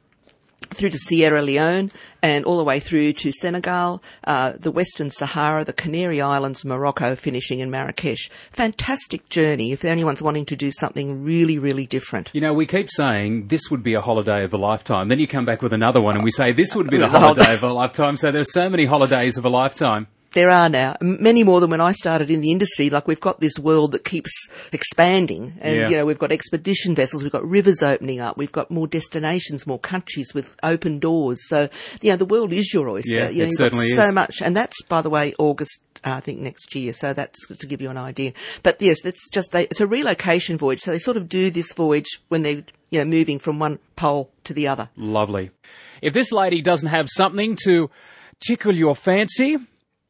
through 0.75 0.91
to 0.91 0.99
Sierra 0.99 1.43
Leone 1.43 1.91
and 2.23 2.45
all 2.45 2.57
the 2.57 2.65
way 2.65 2.81
through 2.81 3.12
to 3.15 3.33
Senegal, 3.33 4.03
uh, 4.25 4.53
the 4.59 4.71
Western 4.71 5.11
Sahara, 5.11 5.65
the 5.65 5.73
Canary 5.73 6.21
Islands, 6.21 6.65
Morocco, 6.65 7.17
finishing 7.17 7.61
in 7.61 7.71
Marrakesh. 7.71 8.31
Fantastic 8.53 9.29
journey 9.29 9.73
if 9.73 9.85
anyone's 9.85 10.23
wanting 10.23 10.47
to 10.47 10.57
do 10.57 10.71
something 10.71 11.25
really, 11.25 11.59
really 11.59 11.87
different. 11.87 12.31
You 12.33 12.41
know, 12.41 12.53
we 12.53 12.67
keep 12.67 12.91
saying 12.91 13.49
this 13.49 13.71
would 13.71 13.83
be 13.83 13.95
a 13.95 14.00
holiday 14.00 14.45
of 14.45 14.53
a 14.53 14.59
lifetime. 14.59 15.09
Then 15.09 15.19
you 15.19 15.27
come 15.27 15.45
back 15.45 15.62
with 15.62 15.73
another 15.73 16.00
one 16.00 16.15
and 16.15 16.25
we 16.25 16.31
say 16.31 16.53
this 16.53 16.75
would 16.75 16.91
be 16.91 16.99
the 16.99 17.09
holiday 17.11 17.55
of 17.55 17.62
a 17.62 17.73
lifetime. 17.73 18.17
So 18.17 18.31
there's 18.31 18.53
so 18.53 18.69
many 18.69 18.85
holidays 18.85 19.37
of 19.37 19.45
a 19.45 19.49
lifetime 19.49 20.07
there 20.33 20.51
are 20.51 20.69
now 20.69 20.97
many 21.01 21.43
more 21.43 21.61
than 21.61 21.71
when 21.71 21.81
I 21.81 21.93
started 21.93 22.31
in 22.31 22.41
the 22.41 22.51
industry. 22.51 22.91
Like 22.91 23.09
we've 23.09 23.21
got 23.21 23.41
this 23.41 23.59
world 23.59 23.93
that 23.93 24.05
keeps 24.05 24.49
expanding, 24.73 25.55
and 25.61 25.77
yeah. 25.77 25.89
you 25.89 25.97
know 25.97 26.07
we've 26.07 26.19
got 26.19 26.33
expedition 26.33 26.95
vessels, 26.95 27.23
we've 27.23 27.33
got 27.33 27.47
rivers 27.47 27.83
opening 27.83 28.21
up, 28.21 28.37
we've 28.37 28.53
got 28.53 28.71
more 28.71 28.87
destinations, 28.87 29.67
more 29.67 29.79
countries 29.79 30.33
with 30.35 30.55
open 30.63 30.99
doors. 30.99 31.49
So 31.49 31.69
you 32.01 32.11
know 32.11 32.17
the 32.17 32.25
world 32.25 32.53
is 32.53 32.73
your 32.73 32.89
oyster. 32.89 33.15
Yeah, 33.15 33.29
you 33.29 33.43
know, 33.43 33.49
it 33.49 33.57
certainly 33.57 33.87
is. 33.87 33.97
So 33.97 34.13
much, 34.13 34.41
and 34.41 34.57
that's 34.57 34.83
by 34.83 35.03
the 35.03 35.11
way 35.11 35.35
August. 35.39 35.81
Uh, 36.03 36.15
I 36.15 36.21
think 36.21 36.39
next 36.39 36.75
year, 36.75 36.95
so 36.95 37.13
that's 37.13 37.47
to 37.47 37.67
give 37.67 37.83
you 37.83 37.91
an 37.91 37.99
idea. 37.99 38.33
But 38.63 38.81
yes, 38.81 39.05
it's 39.05 39.29
just 39.29 39.53
they, 39.53 39.65
it's 39.65 39.83
a 39.83 39.87
relocation 39.87 40.57
voyage. 40.57 40.81
So 40.81 40.93
they 40.93 40.99
sort 40.99 41.19
of 41.19 41.29
do 41.29 41.51
this 41.51 41.75
voyage 41.75 42.23
when 42.29 42.43
they're 42.43 42.65
you 42.89 43.01
know 43.01 43.05
moving 43.05 43.39
from 43.39 43.59
one 43.59 43.81
pole 43.97 44.31
to 44.45 44.55
the 44.55 44.69
other. 44.69 44.89
Lovely. 44.97 45.51
If 46.01 46.15
this 46.15 46.33
lady 46.33 46.63
doesn't 46.63 46.89
have 46.89 47.09
something 47.11 47.57
to 47.65 47.91
tickle 48.41 48.75
your 48.75 48.97
fancy, 48.97 49.59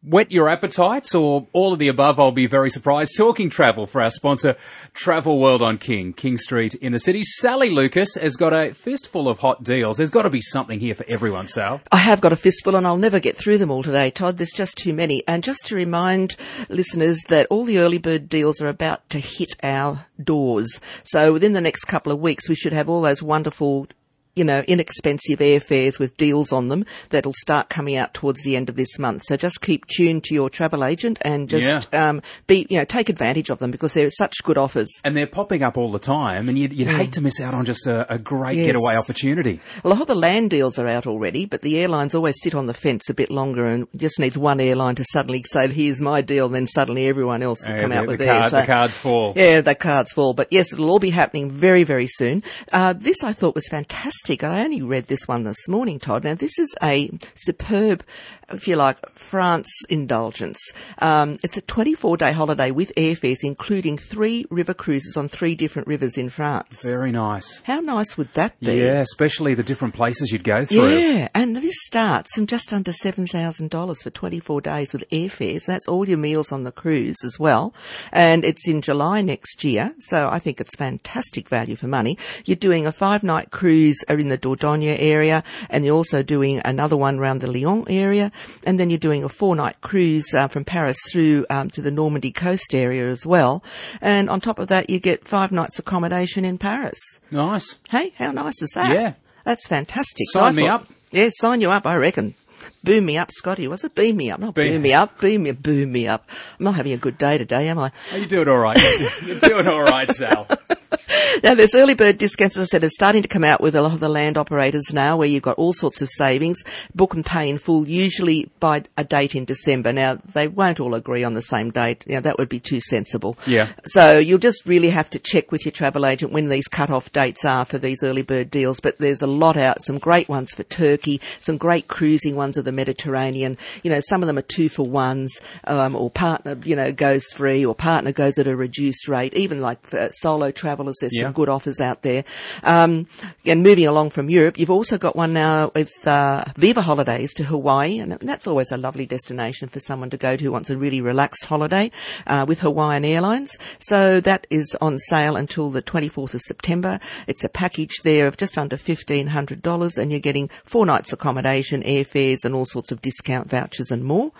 whet 0.02 0.32
your 0.32 0.48
appetites 0.48 1.14
or 1.14 1.46
all 1.52 1.72
of 1.72 1.78
the 1.78 1.88
above, 1.88 2.18
I'll 2.18 2.32
be 2.32 2.46
very 2.46 2.70
surprised. 2.70 3.16
Talking 3.16 3.50
travel 3.50 3.86
for 3.86 4.00
our 4.00 4.10
sponsor, 4.10 4.56
Travel 4.94 5.38
World 5.38 5.62
on 5.62 5.78
King, 5.78 6.12
King 6.12 6.38
Street 6.38 6.74
in 6.74 6.92
the 6.92 6.98
city. 6.98 7.22
Sally 7.22 7.70
Lucas 7.70 8.14
has 8.14 8.36
got 8.36 8.52
a 8.52 8.72
fistful 8.72 9.28
of 9.28 9.40
hot 9.40 9.62
deals. 9.62 9.98
There's 9.98 10.10
got 10.10 10.22
to 10.22 10.30
be 10.30 10.40
something 10.40 10.80
here 10.80 10.94
for 10.94 11.04
everyone, 11.08 11.46
Sal. 11.46 11.80
I 11.92 11.98
have 11.98 12.20
got 12.20 12.32
a 12.32 12.36
fistful 12.36 12.76
and 12.76 12.86
I'll 12.86 12.96
never 12.96 13.20
get 13.20 13.36
through 13.36 13.58
them 13.58 13.70
all 13.70 13.82
today, 13.82 14.10
Todd. 14.10 14.38
There's 14.38 14.52
just 14.52 14.78
too 14.78 14.94
many. 14.94 15.22
And 15.28 15.44
just 15.44 15.66
to 15.66 15.76
remind 15.76 16.36
listeners 16.68 17.20
that 17.28 17.46
all 17.50 17.64
the 17.64 17.78
early 17.78 17.98
bird 17.98 18.28
deals 18.28 18.60
are 18.60 18.68
about 18.68 19.08
to 19.10 19.18
hit 19.18 19.54
our 19.62 20.06
doors. 20.22 20.80
So 21.02 21.32
within 21.32 21.52
the 21.52 21.60
next 21.60 21.84
couple 21.84 22.12
of 22.12 22.20
weeks, 22.20 22.48
we 22.48 22.54
should 22.54 22.72
have 22.72 22.88
all 22.88 23.02
those 23.02 23.22
wonderful 23.22 23.86
you 24.34 24.44
know, 24.44 24.62
inexpensive 24.68 25.40
airfares 25.40 25.98
with 25.98 26.16
deals 26.16 26.52
on 26.52 26.68
them 26.68 26.84
that'll 27.08 27.34
start 27.34 27.68
coming 27.68 27.96
out 27.96 28.14
towards 28.14 28.42
the 28.42 28.56
end 28.56 28.68
of 28.68 28.76
this 28.76 28.98
month. 28.98 29.22
So 29.24 29.36
just 29.36 29.60
keep 29.60 29.86
tuned 29.86 30.24
to 30.24 30.34
your 30.34 30.48
travel 30.48 30.84
agent 30.84 31.18
and 31.22 31.48
just 31.48 31.88
yeah. 31.92 32.08
um, 32.08 32.22
be, 32.46 32.66
you 32.70 32.78
know, 32.78 32.84
take 32.84 33.08
advantage 33.08 33.50
of 33.50 33.58
them 33.58 33.70
because 33.70 33.94
they're 33.94 34.10
such 34.10 34.36
good 34.44 34.56
offers. 34.56 34.88
And 35.04 35.16
they're 35.16 35.26
popping 35.26 35.62
up 35.62 35.76
all 35.76 35.90
the 35.90 35.98
time, 35.98 36.48
and 36.48 36.56
you'd, 36.58 36.72
you'd 36.72 36.88
mm. 36.88 36.96
hate 36.96 37.12
to 37.12 37.20
miss 37.20 37.40
out 37.40 37.54
on 37.54 37.64
just 37.64 37.86
a, 37.86 38.12
a 38.12 38.18
great 38.18 38.58
yes. 38.58 38.66
getaway 38.66 38.96
opportunity. 38.96 39.60
A 39.84 39.88
lot 39.88 40.00
of 40.00 40.06
the 40.06 40.14
land 40.14 40.50
deals 40.50 40.78
are 40.78 40.86
out 40.86 41.06
already, 41.06 41.44
but 41.44 41.62
the 41.62 41.78
airlines 41.78 42.14
always 42.14 42.36
sit 42.40 42.54
on 42.54 42.66
the 42.66 42.74
fence 42.74 43.10
a 43.10 43.14
bit 43.14 43.30
longer, 43.30 43.66
and 43.66 43.88
just 43.96 44.20
needs 44.20 44.38
one 44.38 44.60
airline 44.60 44.94
to 44.94 45.04
suddenly 45.10 45.44
say, 45.46 45.68
"Here's 45.68 46.00
my 46.00 46.20
deal," 46.20 46.46
and 46.46 46.54
then 46.54 46.66
suddenly 46.66 47.06
everyone 47.06 47.42
else 47.42 47.68
will 47.68 47.78
come 47.78 47.90
the, 47.90 47.98
out 47.98 48.06
with 48.06 48.18
the 48.18 48.26
theirs. 48.26 48.40
Card, 48.40 48.50
so, 48.50 48.60
the 48.60 48.66
cards 48.66 48.96
fall. 48.96 49.32
Yeah, 49.34 49.60
the 49.60 49.74
cards 49.74 50.12
fall. 50.12 50.34
But 50.34 50.48
yes, 50.50 50.72
it'll 50.72 50.90
all 50.90 50.98
be 50.98 51.10
happening 51.10 51.50
very, 51.50 51.82
very 51.82 52.06
soon. 52.06 52.42
Uh, 52.72 52.92
this 52.92 53.24
I 53.24 53.32
thought 53.32 53.54
was 53.54 53.66
fantastic 53.68 54.19
fantastic. 54.20 54.44
I 54.44 54.64
only 54.64 54.82
read 54.82 55.06
this 55.06 55.26
one 55.26 55.44
this 55.44 55.68
morning, 55.68 55.98
Todd. 55.98 56.24
Now, 56.24 56.34
this 56.34 56.58
is 56.58 56.74
a 56.82 57.10
superb, 57.34 58.04
if 58.50 58.68
you 58.68 58.76
like, 58.76 58.98
France 59.18 59.70
indulgence. 59.88 60.58
Um, 60.98 61.38
it's 61.42 61.56
a 61.56 61.60
24 61.62 62.16
day 62.16 62.32
holiday 62.32 62.70
with 62.70 62.92
airfares, 62.96 63.38
including 63.42 63.96
three 63.98 64.44
river 64.50 64.74
cruises 64.74 65.16
on 65.16 65.28
three 65.28 65.54
different 65.54 65.88
rivers 65.88 66.18
in 66.18 66.28
France. 66.28 66.82
Very 66.82 67.12
nice. 67.12 67.60
How 67.64 67.80
nice 67.80 68.16
would 68.18 68.32
that 68.34 68.58
be? 68.60 68.78
Yeah, 68.78 69.00
especially 69.00 69.54
the 69.54 69.62
different 69.62 69.94
places 69.94 70.30
you'd 70.32 70.44
go 70.44 70.64
through. 70.64 70.90
Yeah, 70.90 71.28
and 71.34 71.56
this 71.56 71.76
starts 71.84 72.34
from 72.34 72.46
just 72.46 72.72
under 72.72 72.92
$7,000 72.92 74.02
for 74.02 74.10
24 74.10 74.60
days 74.60 74.92
with 74.92 75.08
airfares. 75.10 75.66
That's 75.66 75.88
all 75.88 76.08
your 76.08 76.18
meals 76.18 76.52
on 76.52 76.64
the 76.64 76.72
cruise 76.72 77.18
as 77.24 77.38
well. 77.38 77.74
And 78.12 78.44
it's 78.44 78.68
in 78.68 78.82
July 78.82 79.22
next 79.22 79.64
year, 79.64 79.94
so 80.00 80.28
I 80.28 80.38
think 80.38 80.60
it's 80.60 80.76
fantastic 80.76 81.48
value 81.48 81.76
for 81.76 81.86
money. 81.86 82.18
You're 82.44 82.56
doing 82.56 82.86
a 82.86 82.92
five 82.92 83.22
night 83.22 83.50
cruise 83.50 84.04
in 84.18 84.28
the 84.28 84.38
Dordogne 84.38 84.96
area, 84.98 85.44
and 85.68 85.84
you're 85.84 85.96
also 85.96 86.22
doing 86.22 86.60
another 86.64 86.96
one 86.96 87.18
around 87.18 87.40
the 87.40 87.46
Lyon 87.50 87.84
area, 87.88 88.32
and 88.64 88.78
then 88.78 88.90
you're 88.90 88.98
doing 88.98 89.22
a 89.22 89.28
four 89.28 89.54
night 89.54 89.80
cruise 89.80 90.34
uh, 90.34 90.48
from 90.48 90.64
Paris 90.64 90.98
through 91.12 91.46
um, 91.50 91.70
to 91.70 91.82
the 91.82 91.90
Normandy 91.90 92.32
coast 92.32 92.74
area 92.74 93.08
as 93.08 93.24
well. 93.26 93.62
And 94.00 94.28
on 94.30 94.40
top 94.40 94.58
of 94.58 94.68
that, 94.68 94.90
you 94.90 94.98
get 94.98 95.28
five 95.28 95.52
nights 95.52 95.78
accommodation 95.78 96.44
in 96.44 96.58
Paris. 96.58 96.98
Nice. 97.30 97.76
Hey, 97.88 98.12
how 98.16 98.32
nice 98.32 98.60
is 98.62 98.70
that? 98.74 98.92
Yeah. 98.94 99.14
That's 99.44 99.66
fantastic. 99.66 100.26
Sign 100.32 100.54
me 100.56 100.66
up. 100.66 100.86
Yeah, 101.10 101.28
sign 101.32 101.60
you 101.60 101.70
up, 101.70 101.86
I 101.86 101.96
reckon. 101.96 102.34
Boom 102.82 103.04
me 103.04 103.18
up, 103.18 103.30
Scotty. 103.30 103.68
Was 103.68 103.84
it 103.84 103.94
beam 103.94 104.16
me 104.16 104.30
up? 104.30 104.40
Not 104.40 104.54
boom, 104.54 104.68
boom 104.68 104.82
me 104.82 104.94
up. 104.94 105.18
Boom 105.18 105.42
me, 105.42 105.52
boom 105.52 105.92
me 105.92 106.08
up. 106.08 106.28
I'm 106.58 106.64
not 106.64 106.76
having 106.76 106.92
a 106.92 106.96
good 106.96 107.18
day 107.18 107.36
today, 107.36 107.68
am 107.68 107.78
I? 107.78 107.92
Oh, 108.12 108.16
you're 108.16 108.26
doing 108.26 108.48
all 108.48 108.58
right. 108.58 108.78
You're 109.22 109.38
doing 109.38 109.68
all 109.68 109.82
right, 109.82 110.10
Sal. 110.10 110.46
now, 111.42 111.54
there's 111.54 111.74
early 111.74 111.94
bird 111.94 112.18
discounts, 112.18 112.56
as 112.56 112.62
I 112.62 112.66
said, 112.66 112.84
are 112.84 112.88
starting 112.88 113.22
to 113.22 113.28
come 113.28 113.44
out 113.44 113.60
with 113.60 113.74
a 113.74 113.82
lot 113.82 113.92
of 113.92 114.00
the 114.00 114.08
land 114.08 114.38
operators 114.38 114.92
now 114.92 115.16
where 115.16 115.28
you've 115.28 115.42
got 115.42 115.58
all 115.58 115.72
sorts 115.72 116.00
of 116.00 116.08
savings, 116.08 116.62
book 116.94 117.14
and 117.14 117.24
pay 117.24 117.48
in 117.48 117.58
full, 117.58 117.86
usually 117.86 118.50
by 118.60 118.84
a 118.96 119.04
date 119.04 119.34
in 119.34 119.44
December. 119.44 119.92
Now, 119.92 120.18
they 120.32 120.48
won't 120.48 120.80
all 120.80 120.94
agree 120.94 121.22
on 121.22 121.34
the 121.34 121.42
same 121.42 121.70
date. 121.70 122.04
You 122.06 122.14
know, 122.14 122.20
that 122.20 122.38
would 122.38 122.48
be 122.48 122.60
too 122.60 122.80
sensible. 122.80 123.36
Yeah. 123.46 123.68
So 123.86 124.18
you'll 124.18 124.38
just 124.38 124.64
really 124.66 124.90
have 124.90 125.10
to 125.10 125.18
check 125.18 125.52
with 125.52 125.64
your 125.64 125.72
travel 125.72 126.06
agent 126.06 126.32
when 126.32 126.48
these 126.48 126.66
cut-off 126.66 127.12
dates 127.12 127.44
are 127.44 127.64
for 127.64 127.78
these 127.78 128.02
early 128.02 128.22
bird 128.22 128.50
deals. 128.50 128.80
But 128.80 128.98
there's 128.98 129.22
a 129.22 129.26
lot 129.26 129.56
out, 129.56 129.82
some 129.82 129.98
great 129.98 130.28
ones 130.28 130.52
for 130.52 130.62
Turkey, 130.64 131.20
some 131.40 131.58
great 131.58 131.88
cruising 131.88 132.36
ones 132.36 132.56
of 132.56 132.64
the 132.64 132.69
Mediterranean. 132.72 133.56
You 133.82 133.90
know, 133.90 134.00
some 134.00 134.22
of 134.22 134.26
them 134.26 134.38
are 134.38 134.42
two 134.42 134.68
for 134.68 134.86
ones, 134.86 135.40
um, 135.64 135.94
or 135.94 136.10
partner, 136.10 136.58
you 136.64 136.76
know, 136.76 136.92
goes 136.92 137.24
free, 137.32 137.64
or 137.64 137.74
partner 137.74 138.12
goes 138.12 138.38
at 138.38 138.46
a 138.46 138.56
reduced 138.56 139.08
rate. 139.08 139.34
Even 139.34 139.60
like 139.60 139.84
for 139.86 140.08
solo 140.12 140.50
travellers, 140.50 140.96
there's 141.00 141.14
yeah. 141.14 141.22
some 141.22 141.32
good 141.32 141.48
offers 141.48 141.80
out 141.80 142.02
there. 142.02 142.24
Um, 142.62 143.06
and 143.44 143.62
moving 143.62 143.86
along 143.86 144.10
from 144.10 144.30
Europe, 144.30 144.58
you've 144.58 144.70
also 144.70 144.98
got 144.98 145.16
one 145.16 145.32
now 145.32 145.72
with 145.74 145.90
uh, 146.06 146.44
Viva 146.56 146.82
Holidays 146.82 147.34
to 147.34 147.44
Hawaii, 147.44 147.98
and 147.98 148.12
that's 148.12 148.46
always 148.46 148.72
a 148.72 148.76
lovely 148.76 149.06
destination 149.06 149.68
for 149.68 149.80
someone 149.80 150.10
to 150.10 150.16
go 150.16 150.36
to 150.36 150.44
who 150.44 150.52
wants 150.52 150.70
a 150.70 150.76
really 150.76 151.00
relaxed 151.00 151.44
holiday 151.46 151.90
uh, 152.26 152.44
with 152.46 152.60
Hawaiian 152.60 153.04
Airlines. 153.04 153.56
So 153.80 154.20
that 154.20 154.46
is 154.50 154.76
on 154.80 154.98
sale 154.98 155.36
until 155.36 155.70
the 155.70 155.82
24th 155.82 156.34
of 156.34 156.40
September. 156.40 157.00
It's 157.26 157.44
a 157.44 157.48
package 157.48 157.98
there 158.02 158.26
of 158.26 158.36
just 158.36 158.58
under 158.58 158.76
$1,500, 158.76 159.98
and 159.98 160.10
you're 160.10 160.20
getting 160.20 160.48
four 160.64 160.86
nights 160.86 161.12
accommodation, 161.12 161.82
airfares, 161.82 162.44
and 162.44 162.54
all 162.54 162.59
sorts 162.66 162.92
of 162.92 163.02
discount 163.02 163.48
vouchers 163.48 163.90
and 163.90 164.04
more. 164.04 164.32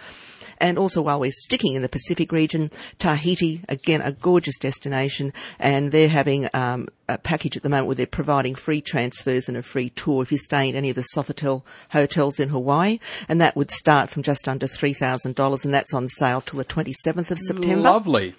And 0.60 0.78
also 0.78 1.02
while 1.02 1.20
we're 1.20 1.32
sticking 1.32 1.74
in 1.74 1.82
the 1.82 1.88
Pacific 1.88 2.32
region, 2.32 2.70
Tahiti, 2.98 3.62
again, 3.68 4.02
a 4.02 4.12
gorgeous 4.12 4.58
destination, 4.58 5.32
and 5.58 5.90
they're 5.90 6.08
having 6.08 6.48
um, 6.54 6.88
a 7.10 7.18
package 7.18 7.56
at 7.56 7.62
the 7.62 7.68
moment 7.68 7.86
where 7.88 7.96
they're 7.96 8.06
providing 8.06 8.54
free 8.54 8.80
transfers 8.80 9.48
and 9.48 9.56
a 9.56 9.62
free 9.62 9.90
tour 9.90 10.22
if 10.22 10.30
you 10.30 10.38
stay 10.38 10.68
in 10.68 10.76
any 10.76 10.90
of 10.90 10.96
the 10.96 11.06
Sofitel 11.14 11.62
hotels 11.90 12.38
in 12.38 12.48
Hawaii, 12.50 13.00
and 13.28 13.40
that 13.40 13.56
would 13.56 13.70
start 13.70 14.10
from 14.10 14.22
just 14.22 14.48
under 14.48 14.66
$3,000, 14.66 15.64
and 15.64 15.74
that's 15.74 15.92
on 15.92 16.08
sale 16.08 16.40
till 16.40 16.58
the 16.58 16.64
27th 16.64 17.30
of 17.30 17.38
September. 17.38 17.90
Lovely. 17.90 18.34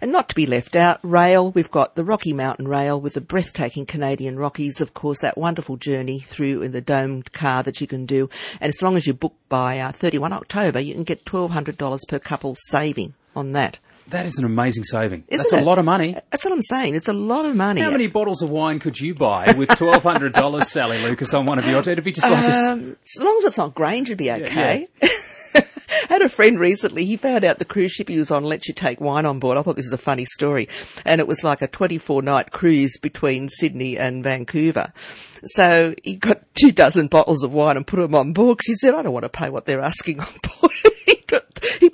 And 0.00 0.12
not 0.12 0.28
to 0.28 0.34
be 0.34 0.46
left 0.46 0.76
out, 0.76 0.98
rail, 1.02 1.52
we've 1.52 1.70
got 1.70 1.94
the 1.94 2.04
Rocky 2.04 2.32
Mountain 2.32 2.68
Rail 2.68 3.00
with 3.00 3.14
the 3.14 3.20
breathtaking 3.20 3.86
Canadian 3.86 4.38
Rockies, 4.38 4.80
of 4.80 4.94
course, 4.94 5.20
that 5.20 5.38
wonderful 5.38 5.76
journey 5.76 6.18
through 6.18 6.62
in 6.62 6.72
the 6.72 6.80
domed 6.80 7.32
car 7.32 7.62
that 7.62 7.80
you 7.80 7.86
can 7.86 8.06
do, 8.06 8.28
and 8.60 8.70
as 8.70 8.82
long 8.82 8.96
as 8.96 9.06
you 9.06 9.14
book 9.14 9.34
by 9.48 9.78
uh, 9.78 9.92
31 9.92 10.32
October, 10.32 10.80
you 10.80 10.94
can 10.94 11.04
get 11.04 11.24
$1,200 11.24 11.65
per 11.72 12.18
couple 12.18 12.56
saving 12.58 13.14
on 13.34 13.52
that. 13.52 13.78
That 14.08 14.24
is 14.24 14.38
an 14.38 14.44
amazing 14.44 14.84
saving. 14.84 15.24
Isn't 15.28 15.44
That's 15.44 15.52
it? 15.52 15.62
a 15.62 15.64
lot 15.64 15.78
of 15.80 15.84
money. 15.84 16.14
That's 16.30 16.44
what 16.44 16.52
I'm 16.52 16.62
saying. 16.62 16.94
It's 16.94 17.08
a 17.08 17.12
lot 17.12 17.44
of 17.44 17.56
money. 17.56 17.80
How 17.80 17.90
many 17.90 18.06
bottles 18.06 18.40
of 18.40 18.50
wine 18.50 18.78
could 18.78 19.00
you 19.00 19.14
buy 19.14 19.52
with 19.58 19.68
twelve 19.70 20.04
hundred 20.04 20.32
dollars, 20.32 20.70
Sally 20.70 21.02
Lucas, 21.02 21.34
on 21.34 21.44
one 21.44 21.58
of 21.58 21.66
your? 21.66 21.80
It'd 21.80 22.04
be 22.04 22.12
just 22.12 22.28
like 22.28 22.54
a 22.54 22.56
Um, 22.56 22.96
as 23.04 23.22
long 23.22 23.36
as 23.38 23.44
it's 23.44 23.58
not 23.58 23.74
Grange, 23.74 24.08
it'd 24.08 24.18
be 24.18 24.30
okay. 24.30 24.86
I 25.88 26.08
had 26.08 26.22
a 26.22 26.28
friend 26.28 26.58
recently, 26.58 27.04
he 27.04 27.16
found 27.16 27.44
out 27.44 27.58
the 27.58 27.64
cruise 27.64 27.92
ship 27.92 28.08
he 28.08 28.18
was 28.18 28.30
on 28.30 28.44
lets 28.44 28.68
you 28.68 28.74
take 28.74 29.00
wine 29.00 29.26
on 29.26 29.38
board. 29.38 29.56
I 29.58 29.62
thought 29.62 29.76
this 29.76 29.86
was 29.86 29.92
a 29.92 29.98
funny 29.98 30.24
story. 30.24 30.68
And 31.04 31.20
it 31.20 31.26
was 31.26 31.42
like 31.44 31.62
a 31.62 31.68
24 31.68 32.22
night 32.22 32.50
cruise 32.50 32.96
between 32.98 33.48
Sydney 33.48 33.96
and 33.96 34.22
Vancouver. 34.22 34.92
So 35.44 35.94
he 36.02 36.16
got 36.16 36.42
two 36.54 36.72
dozen 36.72 37.06
bottles 37.08 37.42
of 37.44 37.52
wine 37.52 37.76
and 37.76 37.86
put 37.86 38.00
them 38.00 38.14
on 38.14 38.32
board 38.32 38.58
because 38.58 38.66
he 38.66 38.74
said, 38.74 38.94
I 38.94 39.02
don't 39.02 39.12
want 39.12 39.24
to 39.24 39.28
pay 39.28 39.48
what 39.48 39.64
they're 39.64 39.80
asking 39.80 40.20
on 40.20 40.32
board. 40.60 40.72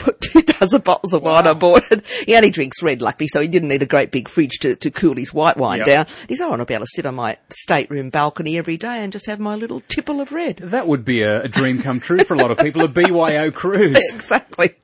put, 0.02 0.20
two 0.20 0.42
dozen 0.42 0.80
bottles 0.82 1.12
of 1.12 1.22
wine 1.22 1.46
on 1.46 1.58
board 1.58 1.82
and 1.90 2.02
he 2.26 2.34
only 2.36 2.50
drinks 2.50 2.82
red 2.82 3.00
luckily, 3.02 3.28
so 3.28 3.40
he 3.40 3.48
didn't 3.48 3.68
need 3.68 3.82
a 3.82 3.86
great 3.86 4.10
big 4.10 4.28
fridge 4.28 4.58
to, 4.60 4.76
to 4.76 4.90
cool 4.90 5.16
his 5.16 5.32
white 5.32 5.56
wine 5.56 5.78
Yep. 5.78 5.86
down. 5.86 6.06
He 6.28 6.34
said, 6.36 6.44
oh, 6.44 6.48
I 6.48 6.50
want 6.50 6.60
to 6.60 6.66
be 6.66 6.74
able 6.74 6.84
to 6.84 6.90
sit 6.94 7.06
on 7.06 7.14
my 7.14 7.36
stateroom 7.50 8.10
balcony 8.10 8.58
every 8.58 8.76
day 8.76 9.02
and 9.02 9.12
just 9.12 9.26
have 9.26 9.40
my 9.40 9.54
little 9.54 9.80
tipple 9.88 10.20
of 10.20 10.32
red. 10.32 10.56
that 10.58 10.86
would 10.86 11.04
be 11.04 11.22
a, 11.22 11.42
a 11.42 11.48
dream 11.48 11.80
come 11.80 12.00
true 12.00 12.24
for 12.24 12.34
a 12.34 12.38
lot 12.38 12.50
of 12.50 12.58
people. 12.58 12.82
A 12.82 12.88
BYO 12.88 13.50
cruise. 13.50 13.96
exactly. 14.14 14.74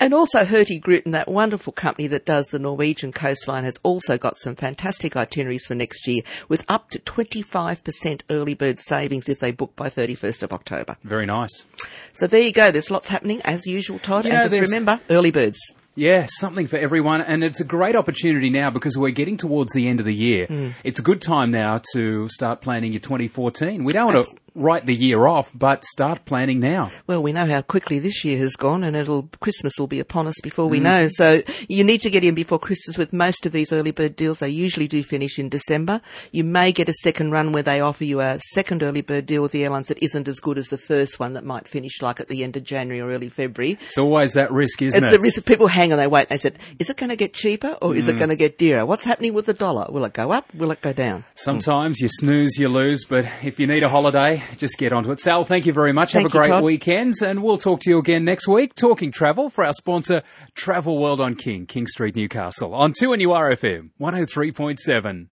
And 0.00 0.12
also 0.14 0.44
Hurtigruten, 0.44 1.12
that 1.12 1.28
wonderful 1.28 1.72
company 1.72 2.06
that 2.08 2.26
does 2.26 2.46
the 2.46 2.58
Norwegian 2.58 3.12
coastline, 3.12 3.64
has 3.64 3.78
also 3.82 4.18
got 4.18 4.36
some 4.36 4.54
fantastic 4.56 5.16
itineraries 5.16 5.66
for 5.66 5.74
next 5.74 6.06
year 6.06 6.22
with 6.48 6.64
up 6.68 6.90
to 6.90 6.98
25% 6.98 8.22
early 8.30 8.54
bird 8.54 8.78
savings 8.80 9.28
if 9.28 9.38
they 9.40 9.52
book 9.52 9.74
by 9.76 9.88
31st 9.88 10.42
of 10.42 10.52
October. 10.52 10.96
Very 11.04 11.26
nice. 11.26 11.64
So 12.12 12.26
there 12.26 12.40
you 12.42 12.52
go. 12.52 12.70
There's 12.70 12.90
lots 12.90 13.08
happening 13.08 13.40
as 13.44 13.66
usual, 13.66 13.98
Todd. 13.98 14.24
You 14.24 14.30
and 14.30 14.38
know, 14.38 14.44
just 14.44 14.52
there's- 14.54 14.63
remember, 14.72 15.00
early 15.10 15.30
birds. 15.30 15.58
Yeah, 15.96 16.26
something 16.28 16.66
for 16.66 16.76
everyone, 16.76 17.20
and 17.20 17.44
it's 17.44 17.60
a 17.60 17.64
great 17.64 17.94
opportunity 17.94 18.50
now 18.50 18.70
because 18.70 18.98
we're 18.98 19.12
getting 19.12 19.36
towards 19.36 19.72
the 19.72 19.86
end 19.86 20.00
of 20.00 20.06
the 20.06 20.14
year. 20.14 20.46
Hmm. 20.46 20.70
It's 20.82 20.98
a 20.98 21.02
good 21.02 21.22
time 21.22 21.52
now 21.52 21.82
to 21.92 22.28
start 22.28 22.60
planning 22.60 22.92
your 22.92 23.00
2014. 23.00 23.84
We 23.84 23.92
don't 23.92 24.12
want 24.12 24.26
to 24.26 24.36
write 24.54 24.86
the 24.86 24.94
year 24.94 25.26
off, 25.26 25.50
but 25.54 25.84
start 25.84 26.24
planning 26.24 26.60
now. 26.60 26.90
Well, 27.06 27.22
we 27.22 27.32
know 27.32 27.46
how 27.46 27.60
quickly 27.62 27.98
this 27.98 28.24
year 28.24 28.38
has 28.38 28.54
gone, 28.54 28.84
and 28.84 28.94
it'll 28.96 29.28
Christmas 29.40 29.72
will 29.78 29.86
be 29.88 29.98
upon 30.00 30.26
us 30.28 30.36
before 30.42 30.66
Mm. 30.68 30.70
we 30.70 30.80
know. 30.80 31.08
So 31.10 31.42
you 31.68 31.82
need 31.82 32.00
to 32.02 32.10
get 32.10 32.22
in 32.22 32.34
before 32.34 32.58
Christmas 32.58 32.96
with 32.96 33.12
most 33.12 33.46
of 33.46 33.52
these 33.52 33.72
early 33.72 33.90
bird 33.90 34.14
deals. 34.16 34.38
They 34.38 34.48
usually 34.50 34.86
do 34.86 35.02
finish 35.02 35.38
in 35.38 35.48
December. 35.48 36.00
You 36.30 36.44
may 36.44 36.70
get 36.72 36.88
a 36.88 36.92
second 37.02 37.32
run 37.32 37.50
where 37.52 37.62
they 37.64 37.80
offer 37.80 38.04
you 38.04 38.20
a 38.20 38.38
second 38.52 38.82
early 38.82 39.00
bird 39.00 39.26
deal 39.26 39.42
with 39.42 39.50
the 39.52 39.64
airlines 39.64 39.88
that 39.88 40.02
isn't 40.02 40.28
as 40.28 40.38
good 40.38 40.56
as 40.58 40.68
the 40.68 40.78
first 40.78 41.18
one 41.18 41.32
that 41.32 41.44
might 41.44 41.66
finish 41.66 42.00
like 42.00 42.20
at 42.20 42.28
the 42.28 42.44
end 42.44 42.56
of 42.56 42.62
January 42.62 43.00
or 43.00 43.10
early 43.12 43.28
February. 43.28 43.76
It's 43.84 43.98
always 43.98 44.34
that 44.34 44.52
risk, 44.52 44.80
isn't 44.82 45.02
It's 45.02 45.12
it? 45.12 45.16
the 45.18 45.22
risk 45.22 45.38
of 45.38 45.46
people 45.46 45.66
hang 45.66 45.90
and 45.90 46.00
they 46.00 46.06
wait. 46.06 46.28
They 46.28 46.38
said, 46.38 46.58
"Is 46.78 46.88
it 46.90 46.96
going 46.96 47.10
to 47.10 47.16
get 47.16 47.32
cheaper 47.34 47.76
or 47.82 47.92
Mm. 47.92 47.96
is 47.96 48.06
it 48.08 48.16
going 48.16 48.30
to 48.30 48.36
get 48.36 48.56
dearer? 48.58 48.86
What's 48.86 49.04
happening 49.04 49.34
with 49.34 49.46
the 49.46 49.52
dollar? 49.52 49.86
Will 49.90 50.04
it 50.04 50.12
go 50.12 50.30
up? 50.30 50.54
Will 50.54 50.70
it 50.70 50.80
go 50.80 50.92
down?" 50.92 51.24
Sometimes 51.34 51.98
you 52.00 52.08
snooze, 52.08 52.56
you 52.56 52.68
lose, 52.68 53.04
but 53.04 53.26
if 53.42 53.58
you 53.58 53.66
need 53.66 53.82
a 53.82 53.88
holiday, 53.88 54.42
just 54.56 54.78
get 54.78 54.92
onto 54.92 55.10
it. 55.10 55.20
Sal, 55.20 55.44
thank 55.44 55.66
you 55.66 55.72
very 55.72 55.92
much. 55.92 56.12
Thank 56.12 56.30
Have 56.30 56.40
a 56.40 56.42
great 56.42 56.50
Todd. 56.50 56.64
weekend, 56.64 57.14
and 57.24 57.42
we'll 57.42 57.58
talk 57.58 57.80
to 57.80 57.90
you 57.90 57.98
again 57.98 58.24
next 58.24 58.46
week. 58.48 58.74
Talking 58.74 59.10
travel 59.12 59.50
for 59.50 59.64
our 59.64 59.72
sponsor, 59.72 60.22
Travel 60.54 60.98
World 60.98 61.20
on 61.20 61.34
King, 61.34 61.66
King 61.66 61.86
Street, 61.86 62.16
Newcastle, 62.16 62.74
on 62.74 62.92
2NURFM 62.92 63.90
103.7. 64.00 65.28